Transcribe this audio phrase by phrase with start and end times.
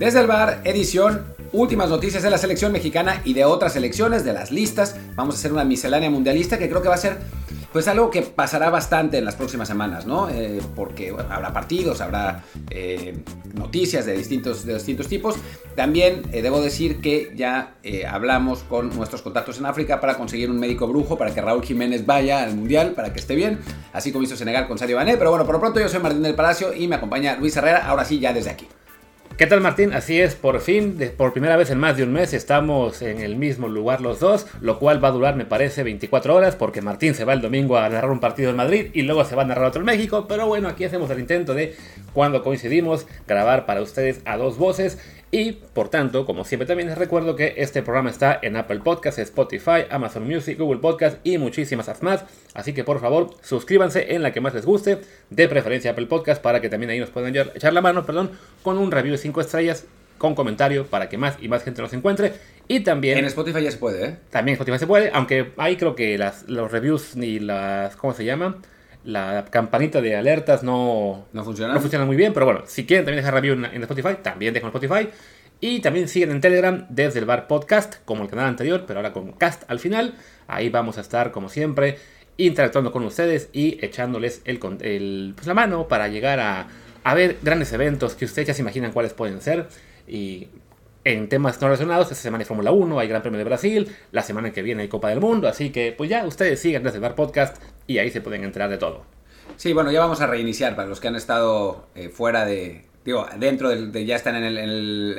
[0.00, 4.32] Desde el bar, edición, últimas noticias de la selección mexicana y de otras selecciones, de
[4.32, 4.96] las listas.
[5.14, 7.18] Vamos a hacer una miscelánea mundialista que creo que va a ser
[7.70, 10.30] pues algo que pasará bastante en las próximas semanas, ¿no?
[10.30, 13.22] Eh, porque habrá partidos, habrá eh,
[13.52, 15.36] noticias de distintos, de distintos tipos.
[15.76, 17.74] También eh, debo decir que ya
[18.08, 22.06] hablamos con nuestros contactos en África para conseguir un médico brujo para que Raúl Jiménez
[22.06, 23.58] vaya al Mundial, para que esté bien,
[23.92, 25.18] así como hizo Senegal con Sadio Bané.
[25.18, 27.86] Pero bueno, por lo pronto yo soy Martín del Palacio y me acompaña Luis Herrera,
[27.86, 28.66] ahora sí, ya desde aquí.
[29.40, 29.94] ¿Qué tal Martín?
[29.94, 33.36] Así es, por fin, por primera vez en más de un mes estamos en el
[33.36, 37.14] mismo lugar los dos, lo cual va a durar me parece 24 horas porque Martín
[37.14, 39.46] se va el domingo a narrar un partido en Madrid y luego se va a
[39.46, 41.74] narrar otro en México, pero bueno, aquí hacemos el intento de
[42.12, 44.98] cuando coincidimos grabar para ustedes a dos voces
[45.32, 49.20] y por tanto, como siempre también les recuerdo que este programa está en Apple Podcasts,
[49.20, 52.24] Spotify, Amazon Music, Google Podcasts y muchísimas más.
[52.52, 54.98] Así que por favor, suscríbanse en la que más les guste,
[55.30, 58.76] de preferencia Apple Podcasts, para que también ahí nos puedan echar la mano, perdón, con
[58.78, 59.86] un review de 5 estrellas
[60.18, 62.34] con comentario para que más y más gente nos encuentre.
[62.68, 63.16] Y también...
[63.18, 64.16] En Spotify ya se puede, ¿eh?
[64.30, 67.96] También en Spotify se puede, aunque ahí creo que las, los reviews ni las...
[67.96, 68.56] ¿Cómo se llama?
[69.04, 71.72] La campanita de alertas no, no, funciona.
[71.72, 74.68] no funciona muy bien, pero bueno, si quieren también dejar review en, Spotify, también dejan
[74.68, 75.08] Spotify.
[75.62, 79.12] Y también siguen en Telegram desde el bar podcast, como el canal anterior, pero ahora
[79.12, 80.14] con cast al final.
[80.46, 81.98] Ahí vamos a estar, como siempre,
[82.38, 86.68] interactuando con ustedes y echándoles el, el pues, la mano para llegar a,
[87.04, 89.68] a ver grandes eventos que ustedes ya se imaginan cuáles pueden ser.
[90.08, 90.48] Y
[91.04, 94.22] en temas no relacionados, esta semana hay Fórmula 1, hay Gran Premio de Brasil, la
[94.22, 97.02] semana que viene hay Copa del Mundo, así que pues ya ustedes sigan desde el
[97.02, 97.56] Bar Podcast
[97.90, 99.02] y ahí se pueden enterar de todo.
[99.56, 103.26] Sí, bueno, ya vamos a reiniciar para los que han estado eh, fuera de, digo,
[103.36, 104.58] dentro de, ya están en el,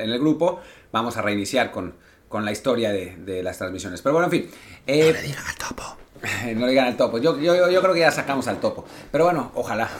[0.00, 0.58] el, grupo,
[0.90, 1.94] vamos a reiniciar con,
[2.30, 4.00] con la historia de, de, las transmisiones.
[4.00, 4.50] Pero bueno, en fin.
[4.86, 5.82] Eh, no le digan al topo.
[6.54, 7.18] no le digan al topo.
[7.18, 8.86] Yo, yo, yo creo que ya sacamos al topo.
[9.10, 9.90] Pero bueno, ojalá.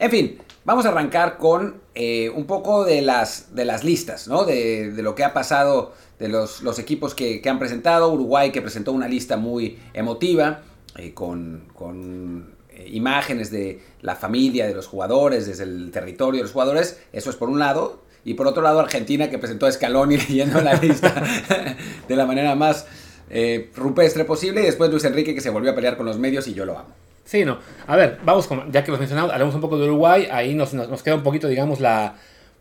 [0.00, 4.44] En fin, vamos a arrancar con eh, un poco de las, de las listas, ¿no?
[4.44, 8.12] De, de lo que ha pasado, de los, los equipos que, que, han presentado.
[8.12, 10.62] Uruguay que presentó una lista muy emotiva,
[10.98, 16.42] eh, con, con eh, imágenes de la familia de los jugadores, desde el territorio de
[16.44, 17.00] los jugadores.
[17.12, 18.02] Eso es por un lado.
[18.24, 21.22] Y por otro lado, Argentina que presentó a Scaloni leyendo la lista
[22.08, 22.86] de la manera más
[23.74, 24.62] rupestre posible.
[24.62, 26.78] Y después Luis Enrique que se volvió a pelear con los medios y yo lo
[26.78, 27.06] amo.
[27.26, 27.58] Sí, no.
[27.88, 30.28] A ver, vamos con, ya que los mencionamos, hablemos un poco de Uruguay.
[30.30, 32.14] Ahí nos, nos, queda un poquito, digamos, la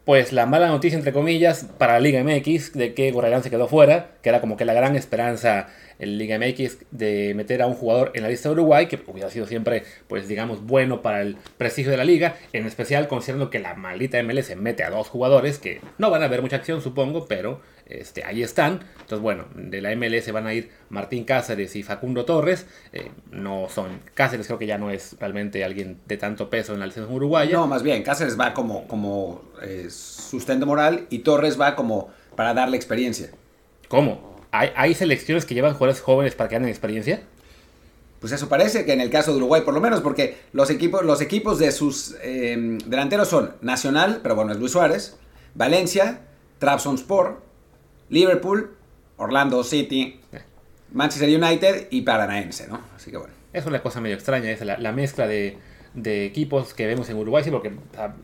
[0.06, 3.68] pues la mala noticia, entre comillas, para la Liga MX, de que Gorrerán se quedó
[3.68, 5.68] fuera, que era como que la gran esperanza
[5.98, 9.32] en Liga MX de meter a un jugador en la lista de Uruguay, que hubiera
[9.32, 13.60] sido siempre, pues digamos, bueno para el prestigio de la liga, en especial considerando que
[13.60, 17.26] la maldita MLS mete a dos jugadores que no van a ver mucha acción, supongo,
[17.28, 18.81] pero este, ahí están.
[18.94, 22.66] Entonces, bueno, de la MLS van a ir Martín Cáceres y Facundo Torres.
[22.94, 24.00] Eh, no son.
[24.13, 27.53] Cáceres creo que ya no es realmente alguien de tanto peso en la selección uruguaya.
[27.53, 32.53] No, más bien, Cáceres va como, como eh, sustento moral y Torres va como para
[32.53, 33.29] darle experiencia.
[33.88, 34.35] ¿Cómo?
[34.51, 37.22] ¿Hay, ¿Hay selecciones que llevan jugadores jóvenes para que ganen experiencia?
[38.19, 41.06] Pues eso parece que en el caso de Uruguay, por lo menos, porque los equipos,
[41.06, 45.18] los equipos de sus eh, delanteros son Nacional, pero bueno, es Luis Suárez,
[45.53, 46.22] Valencia,
[46.57, 47.44] Trabzonspor,
[48.10, 48.76] Liverpool,
[49.18, 50.20] Orlando City,
[50.92, 52.82] Manchester United y Paranaense, ¿no?
[52.96, 53.34] Así que bueno.
[53.54, 55.58] Es una cosa medio extraña, es la, mezcla de,
[55.96, 57.72] equipos que vemos en Uruguay, sí, porque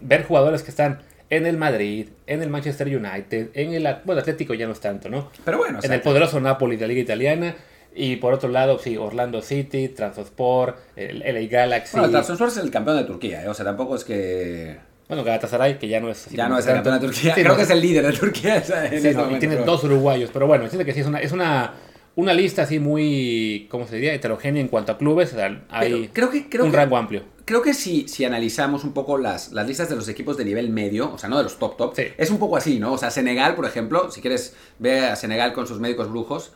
[0.02, 1.00] ver jugadores que están
[1.30, 5.10] en el Madrid, en el Manchester United, en el bueno, Atlético ya no es tanto,
[5.10, 5.32] ¿no?
[5.46, 7.56] Pero bueno, en el poderoso Napoli de la Liga Italiana.
[7.94, 11.98] Y por otro lado, sí, Orlando City, Transport, el LA Galaxy.
[11.98, 13.50] Bueno, Transport es el campeón de Turquía, ¿eh?
[13.50, 14.78] o sea, tampoco es que
[15.12, 16.30] bueno, Galatasaray, que ya no es...
[16.30, 17.34] Ya no es campeón de Turquía.
[17.34, 18.64] Creo que es el líder de Turquía.
[18.64, 20.30] sí, este y tiene dos uruguayos.
[20.32, 21.74] Pero bueno, siento que sí, es una, es una,
[22.16, 24.14] una lista así muy, ¿cómo se diría?
[24.14, 25.36] Heterogénea en cuanto a clubes.
[25.70, 27.24] Hay creo que, creo un rango amplio.
[27.44, 30.70] Creo que si, si analizamos un poco las, las listas de los equipos de nivel
[30.70, 32.94] medio, o sea, no de los top top, es un poco así, ¿no?
[32.94, 36.54] O sea, Senegal, por ejemplo, si quieres ver a Senegal con sus médicos brujos,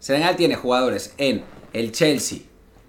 [0.00, 2.40] Senegal tiene jugadores en el Chelsea,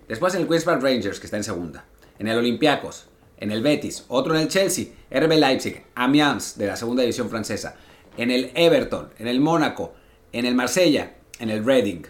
[0.09, 1.85] después en el Queens Park Rangers, que está en segunda,
[2.19, 6.75] en el Olympiacos, en el Betis, otro en el Chelsea, RB Leipzig, Amiens de la
[6.75, 7.75] segunda división francesa,
[8.17, 9.93] en el Everton, en el Mónaco,
[10.31, 12.03] en el Marsella, en el Reading.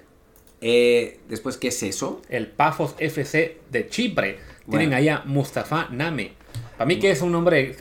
[0.61, 2.21] Eh, después, ¿qué es eso?
[2.29, 4.39] El Pafos FC de Chipre.
[4.69, 6.31] Tienen allá Mustafa Name.
[6.77, 7.75] Para mí que es un nombre,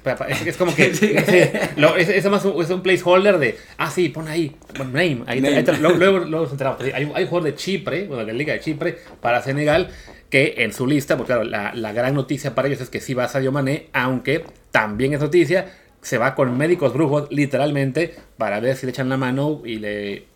[0.46, 0.86] es, como que
[1.98, 5.40] es, más un, es un placeholder de, ah sí, pon ahí, name, ahí,
[5.80, 6.80] luego, luego, enteramos.
[6.80, 9.90] Hay, hay un jugador de Chipre, bueno, de la Liga de Chipre, para Senegal,
[10.30, 13.14] que en su lista, porque claro, la, la, gran noticia para ellos es que sí
[13.14, 18.60] va a Sadio Mané, aunque también es noticia, se va con médicos brujos literalmente para
[18.60, 20.26] ver si le echan la mano y le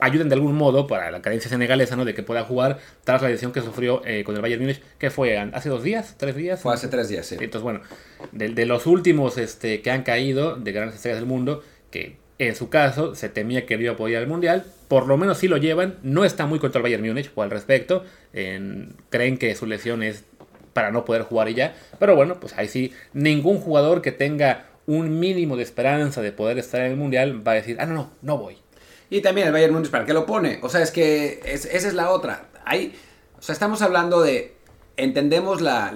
[0.00, 2.04] ayuden de algún modo para la cadencia senegalesa, ¿no?
[2.04, 5.10] De que pueda jugar tras la decisión que sufrió eh, con el Bayern Múnich, que
[5.10, 6.60] fue hace dos días, tres días.
[6.60, 7.34] Fue hace tres días, sí.
[7.34, 7.80] Entonces, bueno,
[8.32, 12.54] de, de, los últimos este, que han caído, de grandes estrellas del mundo, que En
[12.54, 14.64] su caso, se temía que no iba a poder ir al Mundial.
[14.86, 15.98] Por lo menos sí lo llevan.
[16.02, 18.04] No está muy contra el Bayern Múnich o al respecto.
[18.32, 20.24] creen que su lesión es
[20.72, 21.74] para no poder jugar y ya.
[21.98, 26.58] Pero bueno, pues ahí sí, ningún jugador que tenga un mínimo de esperanza de poder
[26.58, 28.58] estar en el Mundial va a decir, ah, no, no, no voy.
[29.10, 30.60] Y también el Bayern Múnich, ¿para qué lo pone?
[30.62, 32.48] O sea, es que esa es la otra.
[33.38, 34.57] O sea, estamos hablando de
[34.98, 35.92] entendemos la,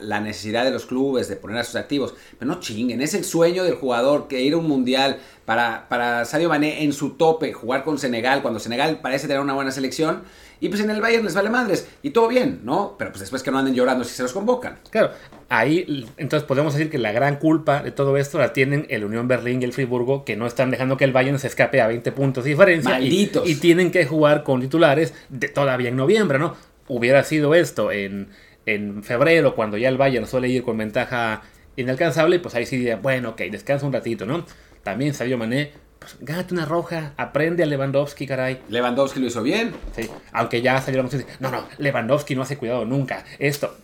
[0.00, 3.24] la, necesidad de los clubes de poner a sus activos, pero no chinguen, es el
[3.24, 7.52] sueño del jugador que ir a un mundial para, para Sadio Mané en su tope,
[7.52, 10.22] jugar con Senegal, cuando Senegal parece tener una buena selección,
[10.60, 12.94] y pues en el Bayern les vale madres, y todo bien, ¿no?
[12.98, 14.78] Pero pues después que no anden llorando si se los convocan.
[14.90, 15.10] Claro,
[15.48, 19.28] ahí entonces podemos decir que la gran culpa de todo esto la tienen el Unión
[19.28, 22.10] Berlín y el Friburgo, que no están dejando que el Bayern se escape a 20
[22.12, 22.92] puntos de diferencia.
[22.92, 23.46] Malditos.
[23.48, 26.54] Y, tienen que jugar con titulares de, todavía en noviembre, ¿no?
[26.88, 28.28] Hubiera sido esto en,
[28.66, 31.42] en febrero, cuando ya el Bayern suele ir con ventaja
[31.76, 34.44] inalcanzable, pues ahí sí diría, bueno, ok, descansa un ratito, ¿no?
[34.82, 38.60] También salió Mané, pues gánate una roja, aprende a Lewandowski, caray.
[38.68, 39.72] Lewandowski lo hizo bien.
[39.94, 41.08] Sí, aunque ya salió la
[41.40, 43.24] no, no, Lewandowski no hace cuidado nunca.
[43.38, 43.76] Esto,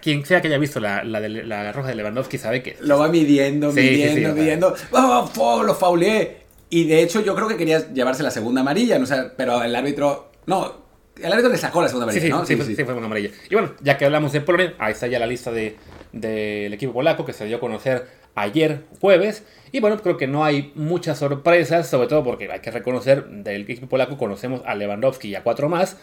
[0.00, 2.76] quien sea que haya visto la, la, roja de Lewandowski sabe que...
[2.80, 4.74] Lo va midiendo, midiendo, midiendo.
[4.92, 6.40] ¡Oh, lo fauleé!
[6.68, 9.06] Y de hecho yo creo que quería llevarse la segunda amarilla, ¿no?
[9.06, 10.30] sé pero el árbitro...
[10.46, 10.79] No,
[11.22, 12.46] el árbitro le sacó la segunda amarilla, sí, ¿no?
[12.46, 13.30] Sí, sí, sí, fue una amarilla.
[13.48, 15.76] Y bueno, ya que hablamos de Polonia, ahí está ya la lista del
[16.12, 19.44] de, equipo polaco que se dio a conocer ayer jueves.
[19.72, 23.62] Y bueno, creo que no hay muchas sorpresas, sobre todo porque hay que reconocer del
[23.62, 25.96] equipo polaco conocemos a Lewandowski y a cuatro más.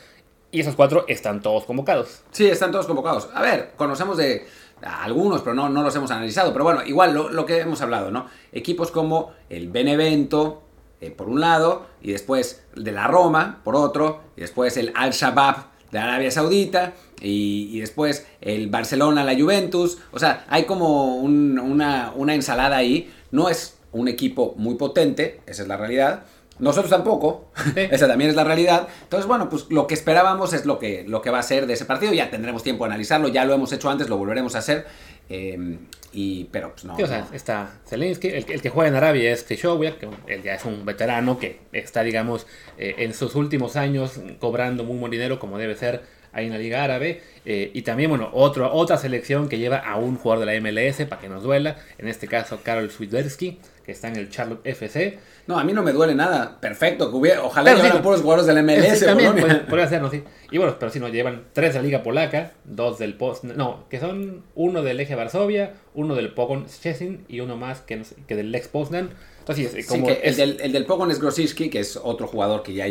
[0.49, 2.21] Y esos cuatro están todos convocados.
[2.31, 3.29] Sí, están todos convocados.
[3.33, 4.45] A ver, conocemos de
[4.81, 6.53] algunos, pero no, no los hemos analizado.
[6.53, 8.27] Pero bueno, igual lo, lo que hemos hablado, ¿no?
[8.53, 10.63] Equipos como el Benevento,
[11.01, 15.67] eh, por un lado, y después de la Roma por otro, y después el Al-Shabaab
[15.91, 19.97] de Arabia Saudita, y, después el Barcelona, la Juventus.
[20.11, 23.11] O sea, hay como una, ensalada ahí.
[23.31, 26.25] No es un equipo muy potente, esa es la realidad.
[26.59, 28.87] Nosotros tampoco, esa también es la realidad.
[29.03, 31.73] Entonces, bueno, pues lo que esperábamos es lo que, lo que va a ser de
[31.73, 32.13] ese partido.
[32.13, 34.85] Ya tendremos tiempo de analizarlo, ya lo hemos hecho antes, lo volveremos a hacer.
[35.29, 35.77] Eh,
[36.13, 36.95] y, pero pues no.
[36.95, 40.65] o sea, está Zelensky, el, que juega en Arabia es Krishowiak, que él ya es
[40.65, 45.57] un veterano que está, digamos, eh, en sus últimos años cobrando muy buen dinero como
[45.57, 47.21] debe ser ahí en la Liga Árabe.
[47.45, 51.05] Eh, y también, bueno, otro, otra selección que lleva a un jugador de la MLS
[51.07, 55.17] para que nos duela, en este caso Karol Swiderski, que está en el Charlotte FC.
[55.47, 56.59] No, a mí no me duele nada.
[56.59, 57.09] Perfecto.
[57.09, 58.99] Que hubiera, ojalá llevaran sí, puros jugadores del MLS.
[58.99, 59.33] Sí, también
[59.69, 60.25] podría ser, sí.
[60.51, 63.45] Y bueno, pero si no, llevan tres de la Liga Polaca, dos del Post.
[63.45, 68.01] No, que son uno del Eje Varsovia, uno del Pogon Szczecin y uno más que,
[68.27, 69.11] que del Lex Poznan.
[69.39, 72.87] Entonces, como el, del, el del Pogon es Grosicki, que es otro jugador que ya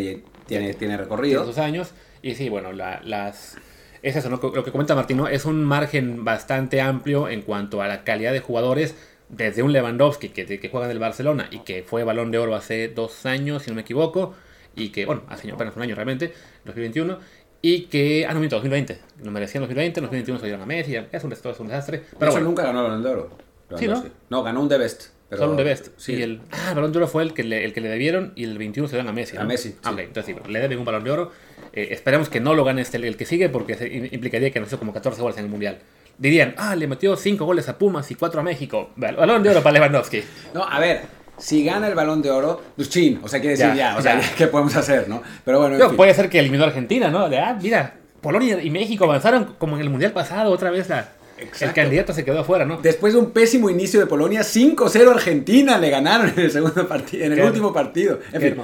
[0.47, 1.43] tiene, tiene recorrido.
[1.43, 1.91] Tiene sus años.
[2.23, 3.59] Y sí, bueno, las.
[4.03, 8.03] Es eso, lo que comenta Martino, es un margen bastante amplio en cuanto a la
[8.03, 8.95] calidad de jugadores
[9.28, 12.55] desde un Lewandowski que, que juega en el Barcelona y que fue balón de oro
[12.55, 14.34] hace dos años, si no me equivoco,
[14.75, 16.32] y que, bueno, hace apenas un año realmente,
[16.64, 17.19] 2021,
[17.62, 20.94] y que, ah, no, 2020, lo merecía en 2020, en 2021 se dieron a Messi,
[20.94, 22.02] es un, es un desastre.
[22.19, 22.46] Pero bueno.
[22.46, 23.31] nunca ganó el balón de oro.
[23.76, 24.05] Sí, ¿no?
[24.31, 25.08] No, ganó un The Best.
[25.28, 25.88] Pero, Solo un The Best.
[25.96, 26.14] Sí.
[26.14, 28.32] Y el, ah, el balón de oro fue el que le, el que le debieron
[28.37, 29.37] y el 21 se dieron a Messi.
[29.37, 29.75] A Messi.
[29.82, 31.33] Ah, ok, entonces sí, le deben un balón de oro.
[31.73, 34.76] Eh, esperemos que no lo gane este, el que sigue porque implicaría que no sé
[34.76, 35.80] como 14 goles en el mundial
[36.18, 38.90] dirían, ah, le metió 5 goles a Pumas y 4 a México.
[38.96, 40.23] Balón de oro para Lewandowski.
[40.54, 41.02] No, a ver,
[41.38, 44.20] si gana el balón de oro, pues chin, o sea, quiere decir ya, o sea,
[44.37, 45.23] ¿qué podemos hacer, no?
[45.44, 45.96] Pero bueno.
[45.96, 47.28] Puede ser que eliminó a Argentina, ¿no?
[47.28, 51.12] De, ah, mira, Polonia y México avanzaron como en el mundial pasado, otra vez la.
[51.61, 52.78] El candidato se quedó afuera, ¿no?
[52.78, 57.26] Después de un pésimo inicio de Polonia, 5-0 Argentina le ganaron en el segundo partido,
[57.26, 58.20] en el último partido.
[58.32, 58.56] En fin,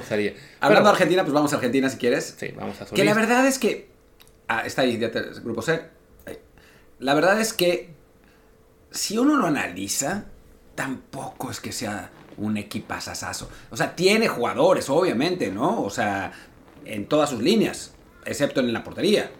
[0.59, 2.35] hablando de Argentina, pues vamos a Argentina si quieres.
[2.35, 3.89] Sí, vamos a Que la verdad es que.
[4.47, 5.81] Ah, está ahí, ya te, grupo C
[6.99, 7.93] la verdad es que
[8.91, 10.25] si uno lo analiza,
[10.75, 13.49] tampoco es que sea un equipazazazo.
[13.69, 15.81] O sea, tiene jugadores, obviamente, ¿no?
[15.81, 16.31] O sea,
[16.85, 17.93] en todas sus líneas,
[18.25, 19.31] excepto en la portería.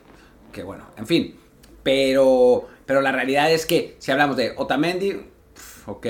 [0.52, 1.40] Que bueno, en fin.
[1.84, 5.26] Pero, pero la realidad es que si hablamos de Otamendi,
[5.86, 6.08] ok,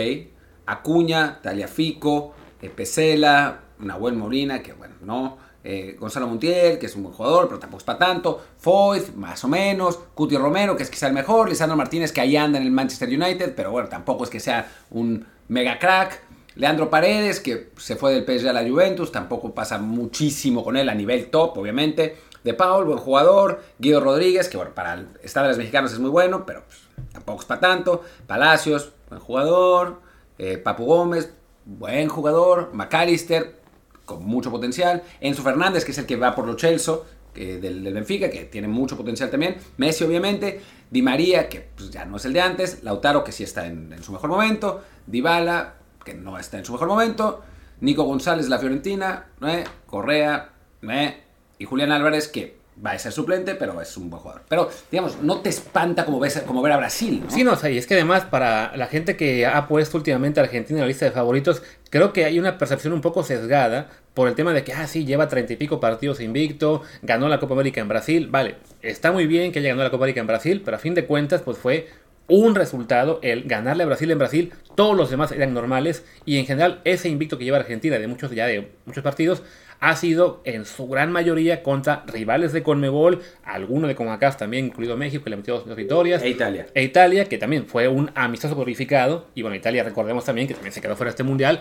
[0.65, 2.33] Acuña, Taliafico,
[2.75, 5.37] Pesela, Nahuel Molina, que bueno, no.
[5.63, 8.41] Eh, Gonzalo Montiel, que es un buen jugador, pero tampoco es para tanto.
[8.57, 9.99] Foyt, más o menos.
[10.13, 11.49] Cuti Romero, que es quizá el mejor.
[11.49, 14.69] Lisandro Martínez, que ahí anda en el Manchester United, pero bueno, tampoco es que sea
[14.91, 16.21] un mega crack.
[16.55, 20.87] Leandro Paredes, que se fue del PSG a la Juventus, tampoco pasa muchísimo con él
[20.89, 22.17] a nivel top, obviamente.
[22.43, 23.63] De Paul, buen jugador.
[23.79, 26.81] Guido Rodríguez, que bueno, para el estado de los mexicanos es muy bueno, pero pues,
[27.11, 28.03] tampoco es para tanto.
[28.27, 30.01] Palacios, buen jugador.
[30.37, 31.33] Eh, Papu Gómez,
[31.65, 32.71] buen jugador.
[32.73, 33.62] McAllister,
[34.05, 35.03] con mucho potencial.
[35.21, 36.95] Enzo Fernández, que es el que va por los Chelsea,
[37.35, 39.55] del, Benfica, que tiene mucho potencial también.
[39.77, 40.61] Messi, obviamente.
[40.89, 42.83] Di María, que pues, ya no es el de antes.
[42.83, 44.83] Lautaro, que sí está en, su mejor momento.
[45.07, 47.41] Dybala, que no está en su mejor momento.
[47.81, 49.63] Nico González, la Fiorentina, ¿eh?
[49.87, 50.51] Correa,
[50.83, 51.23] ¿eh?
[51.57, 54.43] y Julián Álvarez, que va a ser suplente, pero es un buen jugador.
[54.47, 57.23] Pero, digamos, no te espanta como, ves, como ver a Brasil.
[57.27, 60.43] Sí, no, o y es que además para la gente que ha puesto últimamente a
[60.43, 64.27] Argentina en la lista de favoritos, creo que hay una percepción un poco sesgada por
[64.27, 67.53] el tema de que, ah, sí, lleva treinta y pico partidos invicto, ganó la Copa
[67.53, 70.61] América en Brasil, vale, está muy bien que haya ganado la Copa América en Brasil,
[70.63, 71.87] pero a fin de cuentas, pues fue
[72.27, 76.45] un resultado, el ganarle a Brasil en Brasil, todos los demás eran normales y en
[76.45, 79.43] general ese invicto que lleva Argentina de muchos ya de muchos partidos
[79.83, 84.95] ha sido en su gran mayoría contra rivales de Conmebol, alguno de CONCACAF también, incluido
[84.95, 86.23] México, que le metió dos, victorias.
[86.23, 86.67] E Italia.
[86.73, 89.27] E Italia, que también fue un amistoso glorificado.
[89.35, 91.59] Y bueno, Italia recordemos también que también se quedó fuera de este mundial.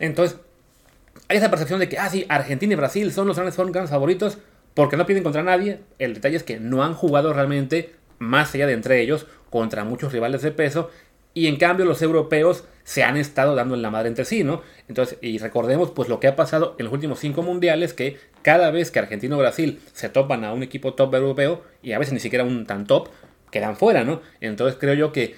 [0.00, 0.40] Entonces,
[1.28, 3.92] hay esa percepción de que, ah, sí, Argentina y Brasil son los grandes, son grandes
[3.92, 4.38] favoritos
[4.74, 5.78] porque no piden contra nadie.
[6.00, 10.12] El detalle es que no han jugado realmente más allá de entre ellos contra muchos
[10.12, 10.90] rivales de peso
[11.34, 14.62] y en cambio los europeos se han estado dando en la madre entre sí, ¿no?
[14.88, 18.70] Entonces, y recordemos pues lo que ha pasado en los últimos cinco mundiales, que cada
[18.70, 22.12] vez que Argentina o Brasil se topan a un equipo top europeo, y a veces
[22.12, 23.08] ni siquiera un tan top,
[23.50, 24.20] quedan fuera, ¿no?
[24.40, 25.34] Entonces creo yo que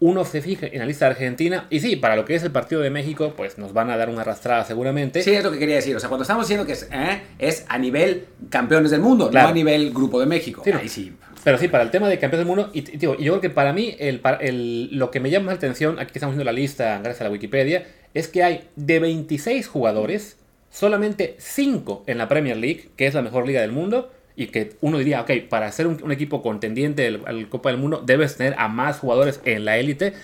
[0.00, 2.52] uno se fija en la lista de Argentina, y sí, para lo que es el
[2.52, 5.22] partido de México, pues nos van a dar una arrastrada seguramente.
[5.22, 5.96] Sí, es lo que quería decir.
[5.96, 7.22] O sea, cuando estamos diciendo que es, ¿eh?
[7.38, 10.62] es a nivel campeones del mundo, no a nivel grupo de México.
[10.64, 11.12] Sí, Ahí sí.
[11.44, 13.72] Pero sí, para el tema de campeones del mundo, y, digo, yo creo que para
[13.72, 16.98] mí el, el, lo que me llama más la atención, aquí estamos viendo la lista
[16.98, 20.38] gracias a la Wikipedia, es que hay de 26 jugadores,
[20.70, 24.76] solamente 5 en la Premier League, que es la mejor liga del mundo, y que
[24.80, 28.68] uno diría, ok, para ser un, equipo contendiente al Copa del Mundo, debes tener a
[28.68, 30.14] más jugadores en la élite,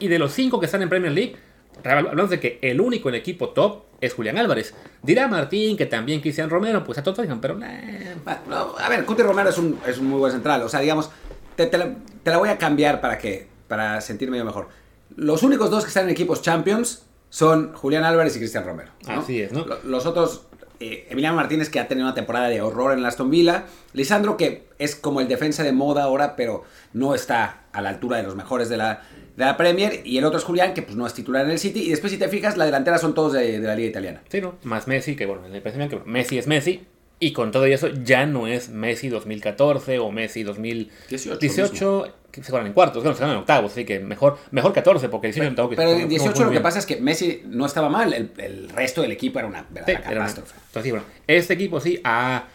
[0.00, 1.36] y de los 5 que están en Premier League,
[1.84, 4.74] hablamos de que el único en equipo top es Julián Álvarez.
[5.02, 7.58] Dirá Martín que también Cristian Romero, pues a todos digan, pero...
[7.58, 10.62] a ver, Cuti Romero es un, es un, muy buen central.
[10.62, 11.10] O sea, digamos,
[11.56, 14.68] te, la, voy a cambiar para que para sentirme yo mejor.
[15.16, 18.92] Los únicos dos que están en equipos Champions son Julián Álvarez y Cristian Romero.
[19.06, 19.64] Así es, ¿no?
[19.84, 20.46] Los otros,
[20.80, 23.64] eh, Emiliano Martínez, que ha tenido una temporada de horror en el Aston Villa.
[23.92, 28.18] Lisandro, que es como el defensa de moda ahora, pero no está a la altura
[28.18, 29.02] de los mejores de la,
[29.36, 31.58] de la Premier y el otro es Julián, que pues no es titular en el
[31.58, 31.82] City.
[31.82, 34.22] Y después, si te fijas, la delantera son todos de, la Liga Italiana.
[34.28, 34.56] Sí, ¿no?
[34.62, 36.86] Más Messi, que bueno, en el que Messi es Messi.
[37.20, 42.14] Y con todo eso ya no es Messi 2014 o Messi 2018.
[42.30, 45.28] que se van en cuartos, se van en octavos, así que mejor, mejor 14, porque
[45.28, 48.68] 18 Pero, pero en 18 lo que pasa es que Messi no estaba mal, el,
[48.70, 50.54] resto del equipo era una verdadera catástrofe.
[50.66, 52.48] entonces, bueno, este equipo sí ha,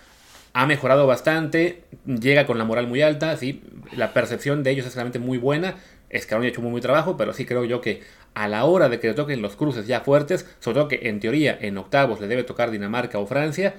[0.51, 3.63] ha mejorado bastante, llega con la moral muy alta, sí,
[3.95, 5.75] la percepción de ellos es realmente muy buena.
[6.09, 8.01] Escaloni ha hecho muy trabajo, pero sí creo yo que
[8.33, 11.19] a la hora de que le toquen los cruces ya fuertes, sobre todo que en
[11.19, 13.75] teoría en octavos le debe tocar Dinamarca o Francia,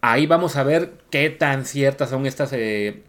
[0.00, 3.02] ahí vamos a ver qué tan ciertas son estas eh,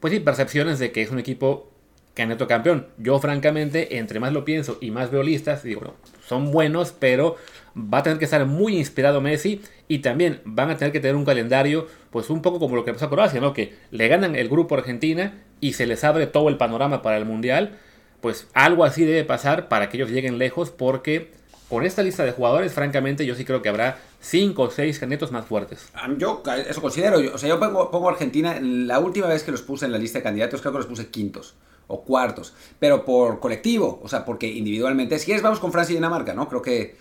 [0.00, 1.70] pues sí, percepciones de que es un equipo
[2.14, 2.86] candidato campeón.
[2.96, 5.94] Yo francamente, entre más lo pienso y más veo listas, digo, bueno,
[6.26, 7.36] son buenos, pero
[7.76, 11.14] va a tener que estar muy inspirado Messi y también van a tener que tener
[11.14, 13.52] un calendario, pues un poco como lo que pasó a Croacia, ¿no?
[13.52, 17.26] Que le ganan el grupo Argentina y se les abre todo el panorama para el
[17.26, 17.78] Mundial
[18.20, 21.32] pues algo así debe pasar para que ellos lleguen lejos porque
[21.68, 25.32] con esta lista de jugadores, francamente, yo sí creo que habrá 5 o 6 candidatos
[25.32, 25.90] más fuertes.
[26.16, 29.86] Yo eso considero, o sea, yo pongo, pongo Argentina, la última vez que los puse
[29.86, 31.56] en la lista de candidatos, creo que los puse quintos
[31.88, 35.96] o cuartos, pero por colectivo, o sea, porque individualmente, si quieres vamos con Francia y
[35.96, 36.48] Dinamarca, ¿no?
[36.48, 36.96] Creo que...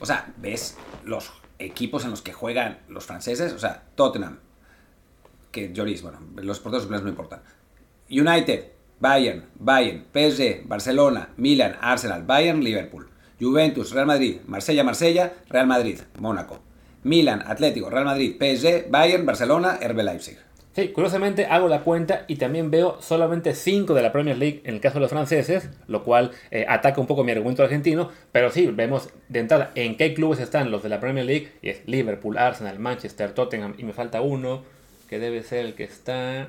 [0.00, 4.38] O sea, ves los equipos en los que juegan los franceses, o sea, Tottenham,
[5.50, 7.42] que Joris, bueno, los porteros no importan.
[8.08, 13.08] United, Bayern, Bayern, PSG, Barcelona, Milan, Arsenal, Bayern, Liverpool.
[13.40, 16.60] Juventus, Real Madrid, Marsella, Marsella, Real Madrid, Mónaco.
[17.04, 20.38] Milan, Atlético, Real Madrid, PSG, Bayern, Barcelona, RB Leipzig.
[20.78, 24.74] Sí, curiosamente hago la cuenta y también veo solamente 5 de la Premier League en
[24.74, 28.50] el caso de los franceses, lo cual eh, ataca un poco mi argumento argentino, pero
[28.50, 31.82] sí, vemos de entrada en qué clubes están los de la Premier League, y es
[31.86, 34.62] Liverpool, Arsenal, Manchester, Tottenham, y me falta uno,
[35.08, 36.48] que debe ser el que está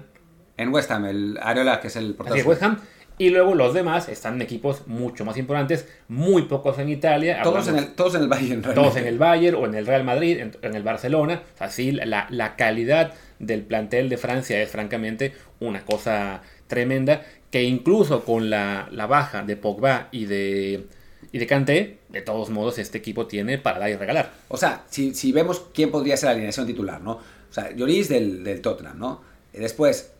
[0.60, 2.48] en West Ham, el Areola, que es el portero.
[2.48, 2.80] West Ham.
[3.18, 7.42] Y luego los demás están en equipos mucho más importantes, muy pocos en Italia.
[7.44, 8.62] Todos, en el, todos en el Bayern.
[8.62, 11.44] Todos en el Bayern o en el Real Madrid, en, el Barcelona.
[11.60, 18.24] Así la, la, calidad del plantel de Francia es francamente una cosa tremenda, que incluso
[18.24, 20.88] con la, la baja de Pogba y de,
[21.34, 24.32] y de Kanté, de todos modos este equipo tiene para dar y regalar.
[24.48, 27.14] O sea, si, si vemos quién podría ser la alineación titular, ¿no?
[27.14, 29.22] O sea, Lloris del, del Tottenham, ¿no?
[29.52, 30.14] Después,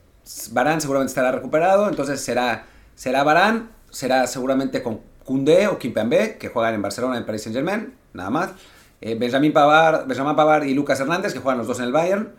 [0.52, 6.50] Barán seguramente estará recuperado, entonces será, será Barán, será seguramente con Koundé o Kimpembe, que
[6.50, 8.52] juegan en Barcelona en Paris Saint Germain, nada más.
[9.02, 12.34] Eh, Benjamín, Pavard, Benjamín Pavard y Lucas Hernández, que juegan los dos en el Bayern.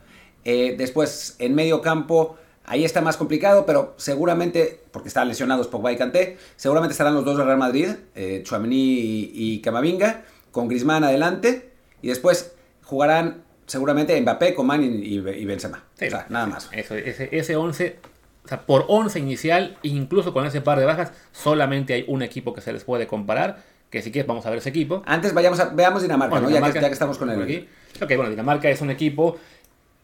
[0.45, 2.37] Eh, después, en medio campo,
[2.71, 7.25] Ahí está más complicado, pero seguramente, porque están lesionados Pogba y Kanté, seguramente estarán los
[7.25, 12.53] dos del Real Madrid, eh, y, Camavinga, con Griezmann adelante, y después
[12.85, 15.85] jugarán seguramente Mbappé, Coman y, y, y Benzema.
[15.99, 16.69] Sí, o sea, nada más.
[16.73, 17.97] Eso, ese, ese 11,
[18.45, 22.53] o sea, por 11 inicial, incluso con ese par de bajas, solamente hay un equipo
[22.53, 23.63] que se les puede comparar.
[23.91, 25.03] Que si quieres, vamos a ver ese equipo.
[25.05, 26.51] Antes vayamos a, veamos Dinamarca, Bueno, ¿no?
[26.51, 27.43] Ya que- Dinamarca, Ya, que, estamos con el...
[27.43, 27.67] aquí.
[28.01, 29.37] Ok, bueno, Dinamarca es un equipo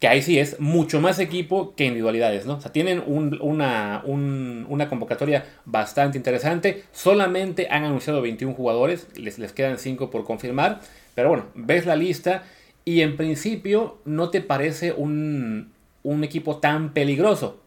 [0.00, 2.54] que ahí sí es mucho más equipo que individualidades, ¿no?
[2.56, 6.82] O sea, tienen un- una, un- una convocatoria bastante interesante.
[6.92, 10.80] Solamente han anunciado 21 jugadores, les, les quedan 5 por confirmar.
[11.14, 12.42] Pero bueno, ves la lista
[12.86, 17.60] y en principio no te parece un, un equipo tan peligroso.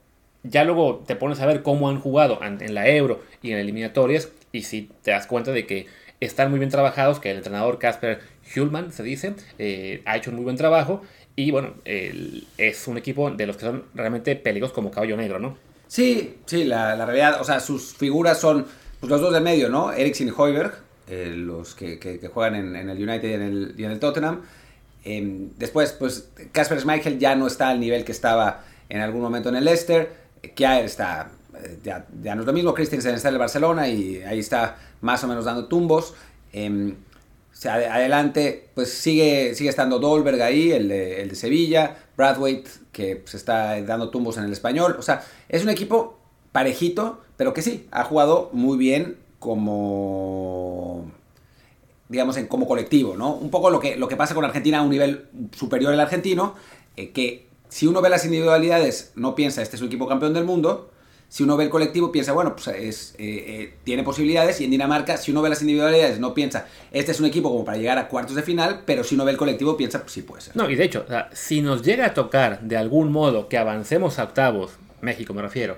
[0.44, 4.30] Ya luego te pones a ver cómo han jugado en la Euro y en eliminatorias
[4.54, 5.86] y si te das cuenta de que
[6.22, 8.22] están muy bien trabajados, que el entrenador Casper
[8.56, 11.02] Hulman, se dice, eh, ha hecho un muy buen trabajo
[11.36, 15.58] y bueno, es un equipo de los que son realmente peligrosos como caballo negro, ¿no?
[15.88, 18.66] Sí, sí, la, la realidad, o sea, sus figuras son
[19.00, 19.92] pues, los dos del medio, ¿no?
[19.92, 20.74] Eriksen y Hoiberg,
[21.08, 23.92] eh, los que, que- que juegan en, en el United y en el, y en
[23.92, 24.42] el Tottenham.
[25.10, 29.50] Eh, después, pues, Casper Schmeichel ya no está al nivel que estaba en algún momento
[29.50, 30.14] en el Leicester.
[30.56, 34.40] Kjaer está, eh, ya, no es lo mismo, Christensen está en el Barcelona y ahí
[34.40, 36.14] está más o menos dando tumbos.
[37.64, 43.22] Ade- adelante, pues sigue, sigue estando Dolberg ahí, el de, el de Sevilla, Bradwaite, que
[43.26, 44.96] se está dando tumbos en el español.
[44.98, 46.18] O sea, es un equipo
[46.54, 51.12] parejito, pero que sí, ha jugado muy bien como,
[52.10, 53.34] digamos, en, como colectivo, ¿no?
[53.34, 56.56] Un poco lo que, lo que pasa con Argentina a un nivel superior al argentino,
[56.98, 60.44] eh, que si uno ve las individualidades no piensa, este es un equipo campeón del
[60.44, 60.92] mundo,
[61.30, 64.72] si uno ve el colectivo piensa, bueno, pues es, eh, eh, tiene posibilidades, y en
[64.72, 68.00] Dinamarca, si uno ve las individualidades no piensa, este es un equipo como para llegar
[68.00, 70.56] a cuartos de final, pero si uno ve el colectivo piensa, pues sí puede ser.
[70.58, 73.60] No, y de hecho, o sea, si nos llega a tocar de algún modo que
[73.60, 75.78] avancemos a octavos, México me refiero,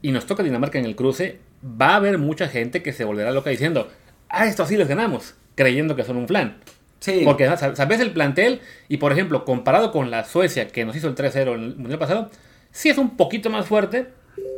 [0.00, 3.32] y nos toca Dinamarca en el cruce, va a haber mucha gente que se volverá
[3.32, 3.88] loca diciendo,
[4.28, 6.58] ah, esto sí les ganamos, creyendo que son un flan.
[7.00, 11.06] Sí, Porque sabes el plantel y, por ejemplo, comparado con la Suecia que nos hizo
[11.06, 12.30] el 3-0 en el Mundial pasado,
[12.70, 14.06] sí es un poquito más fuerte,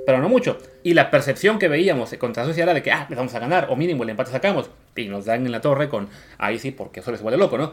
[0.06, 0.59] pero no mucho.
[0.85, 3.66] Y la percepción que veíamos contra Suecia era de que, ah, les vamos a ganar,
[3.68, 7.00] o mínimo el empate sacamos, y nos dan en la torre con, ahí sí, porque
[7.00, 7.72] eso les vuelve loco, ¿no?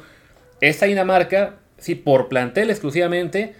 [0.59, 3.53] Esta Dinamarca, sí, por plantel exclusivamente,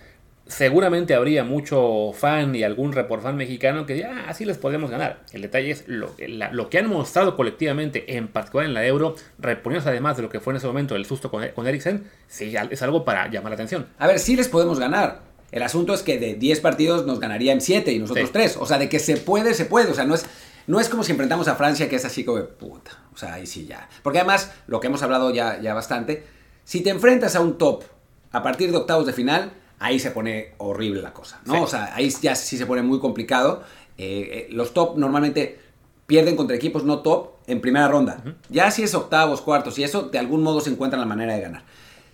[0.48, 4.92] seguramente habría mucho fan y algún report fan mexicano que diga, ah, así les podemos
[4.92, 5.22] ganar.
[5.32, 9.16] El detalle es lo, la- lo que han mostrado colectivamente, en particular en la Euro,
[9.40, 12.54] reponiéndose además de lo que fue en ese momento el susto con, con Eriksen, sí,
[12.70, 13.88] es algo para llamar la atención.
[13.98, 15.22] A ver, sí les podemos ganar.
[15.52, 18.34] El asunto es que de 10 partidos nos ganarían 7 y nosotros Sí.
[18.34, 18.58] 3.
[18.60, 19.92] O sea, de que se puede, se puede.
[19.92, 20.26] O sea, no es,
[20.66, 22.92] no es como si enfrentamos a Francia, que es así como de puta.
[23.14, 23.88] O sea, ahí sí ya.
[24.02, 26.24] Porque además, lo que hemos hablado ya, ya bastante,
[26.64, 27.84] si te enfrentas a un top
[28.32, 29.52] a partir de octavos de final,
[29.84, 31.54] ahí se pone horrible la cosa, ¿no?
[31.56, 31.60] Sí.
[31.62, 33.64] O sea, ahí ya sí se pone muy complicado.
[33.98, 35.60] Eh, eh, los top normalmente
[36.08, 38.24] pierden contra equipos no top en primera ronda.
[38.50, 41.42] Ya si es octavos, cuartos y eso, de algún modo se encuentran la manera de
[41.42, 41.64] ganar.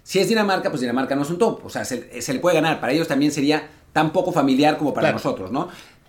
[0.03, 1.63] Si es Dinamarca, pues Dinamarca no es un top.
[1.65, 2.79] O sea, se, se le puede ganar.
[2.79, 5.17] Para ellos también sería tan poco familiar como para Claro.
[5.17, 5.67] nosotros, ¿no?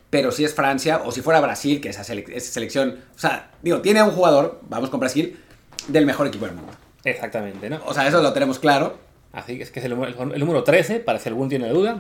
[0.08, 3.50] Pero si es Francia o si fuera Brasil, que esa, sele- esa selección, o sea,
[3.62, 5.38] digo, tiene a un jugador, vamos con Brasil,
[5.88, 6.72] del mejor equipo del mundo.
[7.04, 7.80] Exactamente, ¿no?
[7.86, 8.98] O sea, eso lo tenemos claro.
[9.32, 11.98] Así que es que es el, el- el número 13, para si algún tiene duda.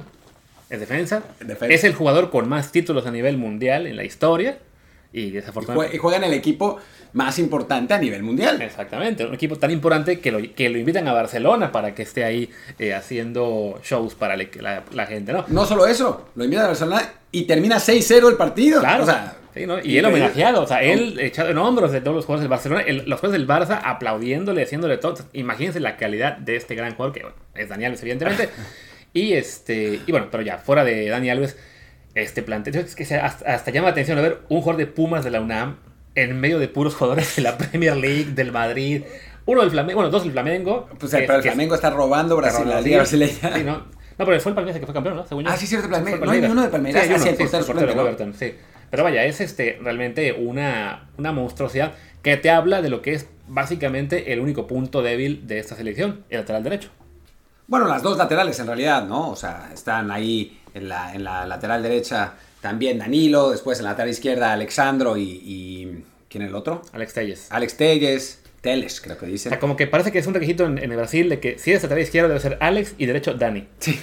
[0.68, 1.22] Es defensa.
[1.40, 1.74] Defensa.
[1.74, 4.58] Es el jugador con más títulos a nivel mundial en la historia.
[5.12, 5.96] Y desafortunadamente.
[5.96, 6.78] y juega en el equipo
[7.14, 8.62] más importante a nivel mundial.
[8.62, 12.22] Exactamente, un equipo tan importante que lo, que lo invitan a Barcelona para que esté
[12.22, 15.44] ahí eh, haciendo shows para la, la gente, ¿no?
[15.48, 18.78] No solo eso, lo invita a Barcelona y termina 6-0 el partido.
[18.78, 19.78] Claro, O sea, sí, ¿no?
[19.82, 22.82] y él homenajeado, o sea, él echado en hombros de todos los jugadores del Barcelona,
[22.82, 25.14] el- los jugadores del Barça aplaudiéndole, haciéndole todo.
[25.32, 28.48] Imagínense la calidad de este gran jugador, que bueno, es Dani Alves, evidentemente.
[29.12, 31.56] y este, y bueno, pero ya, fuera de Dani Alves,
[32.14, 34.86] este plantel, es que se- hasta, hasta llama la atención a ver un jugador de
[34.86, 35.76] Pumas de la UNAM
[36.14, 39.02] en medio de puros jugadores de la Premier League, del Madrid,
[39.46, 40.88] uno del Flamengo, bueno, dos del Flamengo.
[40.98, 42.80] Pues que- pero el que- Flamengo está robando Brasil, la.
[42.80, 43.32] Liga Brasileña.
[43.56, 44.00] Sí, no.
[44.18, 45.26] No, pero fue el Palmeiras el que fue campeón, ¿no?
[45.26, 45.50] Según yo.
[45.50, 46.20] Ah, sí, cierto, Palmeiras.
[46.20, 47.02] No hay uno de Palmeiras.
[47.04, 48.54] Sí, hay Ah, sí, el sí, portero sí.
[48.90, 53.26] Pero vaya, es este realmente una, una monstruosidad que te habla de lo que es
[53.48, 56.90] básicamente el único punto débil de esta selección, el lateral derecho.
[57.66, 59.30] Bueno, las dos laterales en realidad, ¿no?
[59.30, 63.90] O sea, están ahí en la, en la lateral derecha también Danilo, después en la
[63.90, 66.82] lateral izquierda Alexandro y, y- ¿quién es el otro?
[66.92, 67.46] Alex Telles.
[67.50, 69.50] Alex Telles, Teles, creo que O dicen.
[69.50, 71.70] sea, como que parece que es un requisito en, en el Brasil de que si
[71.70, 73.66] eres lateral izquierdo debe ser Alex y derecho Dani.
[73.78, 73.98] Sí.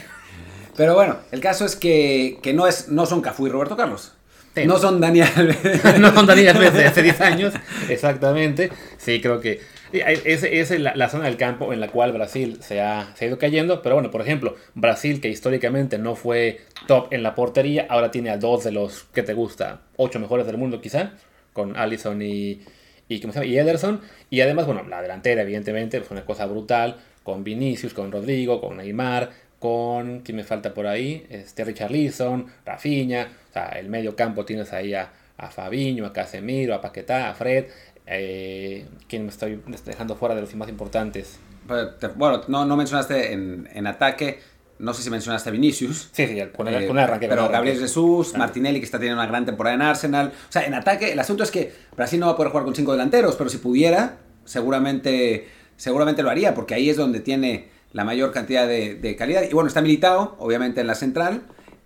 [0.76, 4.14] Pero bueno, el caso es que, que no, es, no son Cafú y Roberto Carlos.
[4.68, 5.56] No son Daniel.
[6.00, 7.54] no son Dani Alves de hace 10 años,
[7.90, 8.72] exactamente.
[8.98, 9.60] Sí, creo que
[9.92, 13.38] Esa es, la, zona del campo en la cual Brasil se ha, se ha ido
[13.38, 13.82] cayendo.
[13.82, 18.30] Pero bueno, por ejemplo, Brasil, que históricamente no fue top en la portería, ahora tiene
[18.30, 21.14] a dos de los que te gusta, ocho mejores del mundo quizá,
[21.54, 22.62] con Allison y,
[23.08, 23.52] y, ¿cómo se llama?
[23.52, 24.02] y Ederson.
[24.30, 28.78] Y además, bueno, la delantera, evidentemente, es una cosa brutal, con Vinicius, con Rodrigo, con
[28.78, 31.26] Neymar, con, ¿quién me falta por ahí?
[31.30, 36.76] Este Richarlison, Rafinha, o sea, el medio campo tienes ahí a, a Fabiño, a Casemiro,
[36.76, 37.66] a Paquetá, a Fred,
[38.06, 41.40] eh, ¿quién me estoy dejando fuera de los más importantes?
[41.68, 44.40] Pues, bueno, no, no mencionaste en, en ataque,
[44.80, 46.10] no sé si mencionaste a Vinicius.
[46.12, 47.28] Sí, sí, con el, eh, con el arranque.
[47.28, 50.28] Pero Gabriel Jesús, Martinelli, que está teniendo una gran temporada en Arsenal.
[50.28, 52.76] O sea, en ataque, el asunto es que Brasil no va a poder jugar con
[52.76, 58.04] cinco delanteros, pero si pudiera, seguramente, seguramente lo haría, porque ahí es donde tiene la
[58.04, 59.42] mayor cantidad de, calidad.
[59.50, 61.42] Y bueno, está militado, obviamente, en la central.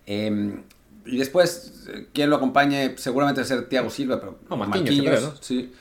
[0.05, 0.63] Em,
[1.05, 5.21] y después, eh, quien lo acompañe, seguramente va a ser Thiago Silva, pero no, Marquinhos,
[5.21, 5.33] ¿no?
[5.39, 5.71] sí.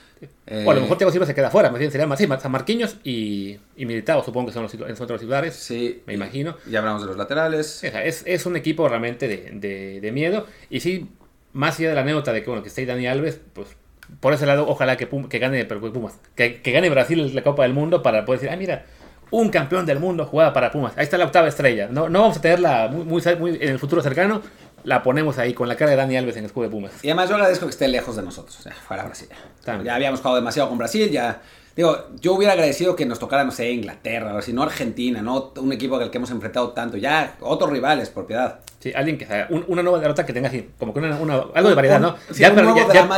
[0.46, 2.28] Eh, o a lo mejor Thiago Silva se queda fuera, más bien sería más, sí,
[2.28, 5.56] Marquinhos y, y Militao, supongo que son los, en otros titulares.
[5.56, 6.00] Sí.
[6.06, 6.56] Me imagino.
[6.70, 7.82] Ya hablamos de los laterales.
[7.82, 10.46] Es, es un equipo realmente de, de, de, miedo.
[10.68, 11.08] Y sí,
[11.54, 13.66] más allá de la anécdota de que, bueno, que esté Dani Alves, pues
[14.20, 17.74] por ese lado, ojalá que, que gane Pumas, que, que, gane Brasil la Copa del
[17.74, 18.86] Mundo para poder decir, ah, mira,
[19.30, 20.92] un campeón del mundo jugaba para Pumas.
[20.96, 21.88] Ahí está la octava estrella.
[21.90, 24.42] No, no vamos a tenerla muy, muy, muy en el futuro cercano,
[24.84, 26.92] la ponemos ahí con la cara de Dani Alves en el escudo de Pumas.
[27.02, 29.28] Y además yo agradezco que esté lejos de nosotros, o sea, fuera Brasil.
[29.84, 31.40] Ya habíamos jugado demasiado con Brasil, ya...
[31.80, 35.54] Digo, yo hubiera agradecido que nos tocara, no sé, Inglaterra, o si no Argentina, no
[35.56, 38.60] un equipo al que hemos enfrentado tanto, ya otros rivales, por piedad.
[38.80, 41.16] Sí, alguien que sea una nueva derrota que tenga así, como que una,
[41.54, 42.16] algo de variedad, ¿no?
[42.34, 42.52] ya,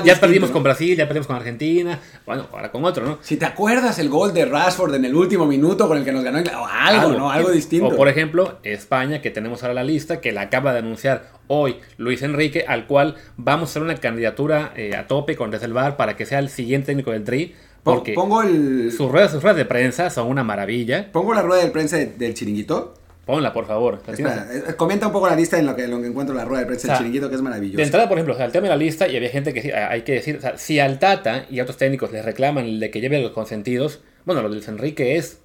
[0.05, 3.19] ya, perdimos con Brasil, ya perdimos con Argentina, bueno, ahora con otro, ¿no?
[3.21, 6.23] Si te acuerdas el gol de Rashford en el último minuto con el que nos
[6.23, 7.33] ganó, algo, algo ¿no?
[7.33, 7.89] Algo distinto.
[7.89, 11.79] O por ejemplo, España, que tenemos ahora la lista, que la acaba de anunciar hoy
[11.97, 16.17] Luis Enrique, al cual vamos a hacer una candidatura eh, a tope con Bar para
[16.17, 17.55] que sea el siguiente técnico del Tri.
[17.83, 18.93] Porque pongo el...
[18.93, 21.11] sus, ruedas, sus ruedas de prensa son una maravilla.
[21.11, 22.95] ¿Pongo la rueda de prensa del chiringuito?
[23.27, 24.01] Ponla, por favor.
[24.09, 26.67] Eh, comenta un poco la lista en lo que, lo que encuentro la rueda de
[26.67, 27.77] prensa del chiringuito, que es maravilloso.
[27.77, 30.03] De entrada, por ejemplo, o el tema de la lista, y había gente que hay
[30.03, 32.91] que decir, o sea, si al Tata y a otros técnicos les reclaman el de
[32.91, 35.39] que lleve los consentidos, bueno, lo de Luis Enrique es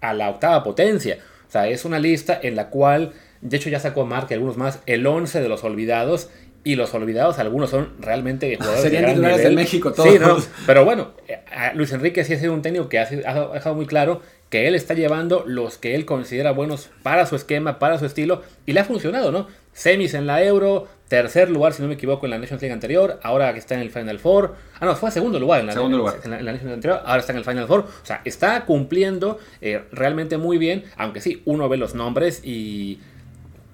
[0.00, 1.18] a la octava potencia.
[1.48, 4.56] O sea, es una lista en la cual, de hecho ya sacó Mark y algunos
[4.56, 6.30] más, el 11 de los olvidados,
[6.64, 10.10] y los olvidados, algunos son realmente jugadores Serían de titulares de México todos.
[10.10, 11.40] Sí, no, pero bueno, eh,
[11.74, 14.94] Luis Enrique sí ha sido un técnico que ha dejado muy claro que él está
[14.94, 18.84] llevando los que él considera buenos para su esquema, para su estilo, y le ha
[18.84, 19.46] funcionado, ¿no?
[19.72, 23.20] Semis en la Euro, tercer lugar, si no me equivoco, en la Nations League anterior,
[23.22, 24.56] ahora que está en el Final Four.
[24.80, 26.16] Ah, no, fue segundo lugar en la, segundo lugar.
[26.24, 27.80] En la, Nations League anterior, ahora está en el Final Four.
[27.80, 32.98] O sea, está cumpliendo eh, realmente muy bien, aunque sí, uno ve los nombres y.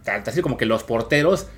[0.06, 1.48] Así como que los porteros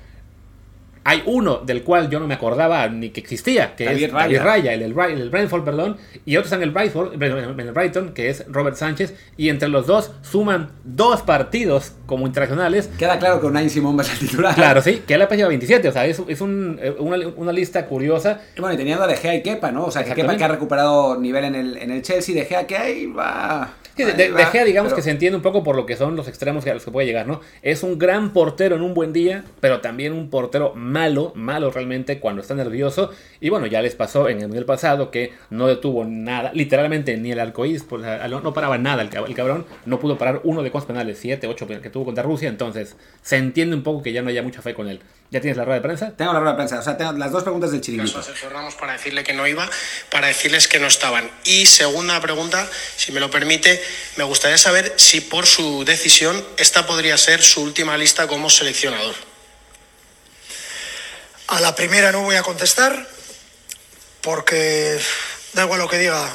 [1.07, 4.43] hay uno del cual yo no me acordaba ni que existía, que es Raya.
[4.43, 8.13] Raya, el, el, el, Brentford, perdón, y otro está en el, Brightford, en el Brighton,
[8.13, 12.89] que es Robert Sánchez, y entre los dos suman dos partidos como internacionales.
[12.99, 14.53] Queda claro que Unai Simón va a ser titular.
[14.53, 17.53] Claro, sí, que él ha lleva 27, o sea, es, es un, eh, una, una,
[17.53, 18.41] lista curiosa.
[18.57, 19.85] Y bueno, y teniendo a De Gea y Kepa, ¿no?
[19.85, 22.67] O sea, que Kepa que ha recuperado nivel en el, en el Chelsea, De Gea
[22.67, 23.75] que ahí va...
[23.95, 26.73] de, Gea, digamos que se entiende un poco por lo que son los extremos a
[26.73, 27.39] los que puede llegar, ¿no?
[27.61, 32.19] Es un gran portero en un buen día, pero también un portero malo, malo realmente
[32.19, 33.11] cuando está nervioso.
[33.39, 37.31] Y bueno, ya les pasó en el mundial pasado que no detuvo nada, literalmente ni
[37.31, 41.19] el arcoíris, pues, no paraba nada el, cabrón, no pudo parar uno de cuantos penales,
[41.19, 44.41] 7, 8 que tuvo contra Rusia, entonces se entiende un poco que ya no haya
[44.41, 44.99] mucha fe con él.
[45.29, 46.15] ¿Ya tienes la rueda de prensa?
[46.15, 48.21] Tengo la rueda de prensa, o sea, tengo las dos preguntas del chiringuito.
[48.49, 49.69] Ramos para decirle que no iba,
[50.09, 51.29] para decirles que no estaban.
[51.43, 53.79] Y segunda pregunta, si me lo permite,
[54.15, 59.26] me gustaría saber si por su decisión esta podría ser su última lista como seleccionador.
[61.47, 63.07] A la primera no voy a contestar
[64.21, 64.99] porque
[65.53, 66.29] da igual lo que diga,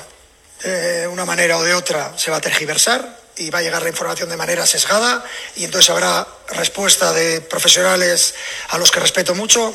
[0.62, 3.90] de una manera o de otra se va a tergiversar y va a llegar la
[3.90, 5.24] información de manera sesgada
[5.56, 8.34] y entonces habrá respuesta de profesionales
[8.70, 9.74] a los que respeto mucho,